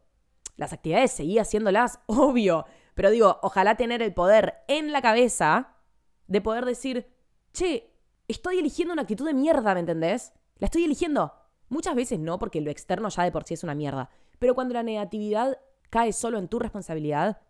Las 0.57 0.73
actividades 0.73 1.11
seguí 1.11 1.39
haciéndolas, 1.39 1.99
obvio, 2.07 2.65
pero 2.95 3.09
digo, 3.09 3.39
ojalá 3.41 3.75
tener 3.75 4.01
el 4.01 4.13
poder 4.13 4.55
en 4.67 4.91
la 4.91 5.01
cabeza 5.01 5.77
de 6.27 6.41
poder 6.41 6.65
decir, 6.65 7.07
che, 7.53 7.93
estoy 8.27 8.57
eligiendo 8.57 8.93
una 8.93 9.03
actitud 9.03 9.25
de 9.25 9.33
mierda, 9.33 9.73
¿me 9.73 9.79
entendés? 9.79 10.33
La 10.57 10.65
estoy 10.65 10.83
eligiendo. 10.83 11.33
Muchas 11.69 11.95
veces 11.95 12.19
no, 12.19 12.37
porque 12.37 12.61
lo 12.61 12.71
externo 12.71 13.09
ya 13.09 13.23
de 13.23 13.31
por 13.31 13.43
sí 13.43 13.53
es 13.53 13.63
una 13.63 13.75
mierda. 13.75 14.09
Pero 14.39 14.55
cuando 14.55 14.73
la 14.73 14.83
negatividad 14.83 15.57
cae 15.89 16.13
solo 16.13 16.37
en 16.37 16.47
tu 16.47 16.59
responsabilidad, 16.59 17.41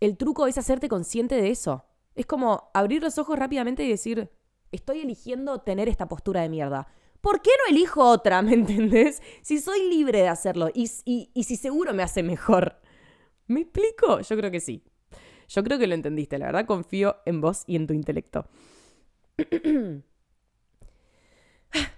el 0.00 0.16
truco 0.16 0.46
es 0.46 0.58
hacerte 0.58 0.88
consciente 0.88 1.40
de 1.40 1.50
eso. 1.50 1.84
Es 2.14 2.26
como 2.26 2.70
abrir 2.74 3.02
los 3.02 3.18
ojos 3.18 3.38
rápidamente 3.38 3.84
y 3.84 3.88
decir, 3.88 4.30
estoy 4.72 5.00
eligiendo 5.00 5.60
tener 5.60 5.88
esta 5.88 6.08
postura 6.08 6.42
de 6.42 6.48
mierda. 6.48 6.88
¿Por 7.20 7.42
qué 7.42 7.50
no 7.58 7.74
elijo 7.74 8.02
otra? 8.04 8.42
¿Me 8.42 8.54
entendés? 8.54 9.22
Si 9.42 9.58
soy 9.58 9.88
libre 9.88 10.20
de 10.20 10.28
hacerlo 10.28 10.68
y, 10.74 10.90
y, 11.04 11.30
y 11.34 11.44
si 11.44 11.56
seguro 11.56 11.92
me 11.94 12.02
hace 12.02 12.22
mejor. 12.22 12.80
¿Me 13.46 13.60
explico? 13.62 14.20
Yo 14.20 14.36
creo 14.36 14.50
que 14.50 14.60
sí. 14.60 14.84
Yo 15.48 15.64
creo 15.64 15.78
que 15.78 15.88
lo 15.88 15.94
entendiste, 15.94 16.38
la 16.38 16.46
verdad 16.46 16.64
confío 16.64 17.16
en 17.26 17.40
vos 17.40 17.64
y 17.66 17.74
en 17.74 17.88
tu 17.88 17.92
intelecto. 17.92 18.46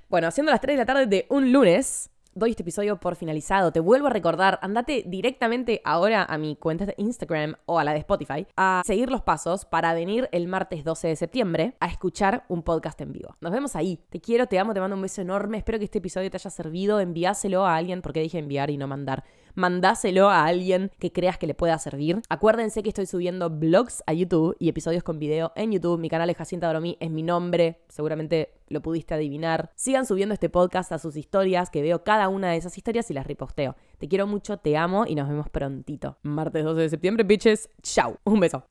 bueno, 0.08 0.26
haciendo 0.26 0.50
las 0.50 0.62
3 0.62 0.74
de 0.74 0.78
la 0.78 0.86
tarde 0.86 1.06
de 1.06 1.26
un 1.28 1.52
lunes, 1.52 2.08
doy 2.34 2.50
este 2.50 2.62
episodio 2.62 2.98
por 2.98 3.16
finalizado. 3.16 3.72
Te 3.72 3.80
vuelvo 3.80 4.06
a 4.06 4.10
recordar, 4.10 4.58
andate 4.62 5.04
directamente 5.06 5.80
ahora 5.84 6.24
a 6.24 6.38
mi 6.38 6.56
cuenta 6.56 6.86
de 6.86 6.94
Instagram 6.96 7.56
o 7.66 7.78
a 7.78 7.84
la 7.84 7.92
de 7.92 7.98
Spotify 7.98 8.46
a 8.56 8.82
seguir 8.84 9.10
los 9.10 9.22
pasos 9.22 9.64
para 9.64 9.94
venir 9.94 10.28
el 10.32 10.48
martes 10.48 10.84
12 10.84 11.08
de 11.08 11.16
septiembre 11.16 11.74
a 11.80 11.86
escuchar 11.86 12.44
un 12.48 12.62
podcast 12.62 13.00
en 13.00 13.12
vivo. 13.12 13.36
Nos 13.40 13.52
vemos 13.52 13.76
ahí. 13.76 14.00
Te 14.10 14.20
quiero, 14.20 14.46
te 14.46 14.58
amo, 14.58 14.74
te 14.74 14.80
mando 14.80 14.96
un 14.96 15.02
beso 15.02 15.20
enorme. 15.20 15.58
Espero 15.58 15.78
que 15.78 15.84
este 15.84 15.98
episodio 15.98 16.30
te 16.30 16.36
haya 16.36 16.50
servido. 16.50 17.00
Enviáselo 17.00 17.66
a 17.66 17.76
alguien, 17.76 18.02
porque 18.02 18.20
dije 18.20 18.38
enviar 18.38 18.70
y 18.70 18.76
no 18.76 18.86
mandar 18.86 19.24
mandáselo 19.54 20.30
a 20.30 20.44
alguien 20.44 20.90
que 20.98 21.12
creas 21.12 21.38
que 21.38 21.46
le 21.46 21.54
pueda 21.54 21.78
servir. 21.78 22.20
Acuérdense 22.28 22.82
que 22.82 22.88
estoy 22.88 23.06
subiendo 23.06 23.50
blogs 23.50 24.02
a 24.06 24.12
YouTube 24.12 24.56
y 24.58 24.68
episodios 24.68 25.02
con 25.02 25.18
video 25.18 25.52
en 25.56 25.72
YouTube. 25.72 25.98
Mi 25.98 26.08
canal 26.08 26.30
es 26.30 26.36
Jacinta 26.36 26.66
Doromí, 26.66 26.96
es 27.00 27.10
mi 27.10 27.22
nombre, 27.22 27.80
seguramente 27.88 28.54
lo 28.68 28.82
pudiste 28.82 29.14
adivinar. 29.14 29.70
Sigan 29.74 30.06
subiendo 30.06 30.32
este 30.32 30.48
podcast 30.48 30.92
a 30.92 30.98
sus 30.98 31.16
historias, 31.16 31.70
que 31.70 31.82
veo 31.82 32.04
cada 32.04 32.28
una 32.28 32.50
de 32.50 32.56
esas 32.56 32.76
historias 32.78 33.10
y 33.10 33.14
las 33.14 33.26
riposteo. 33.26 33.76
Te 33.98 34.08
quiero 34.08 34.26
mucho, 34.26 34.56
te 34.56 34.76
amo 34.76 35.04
y 35.06 35.14
nos 35.14 35.28
vemos 35.28 35.48
prontito. 35.50 36.18
Martes 36.22 36.64
12 36.64 36.80
de 36.80 36.88
septiembre, 36.88 37.24
bitches. 37.24 37.68
Chau. 37.82 38.16
Un 38.24 38.40
beso. 38.40 38.64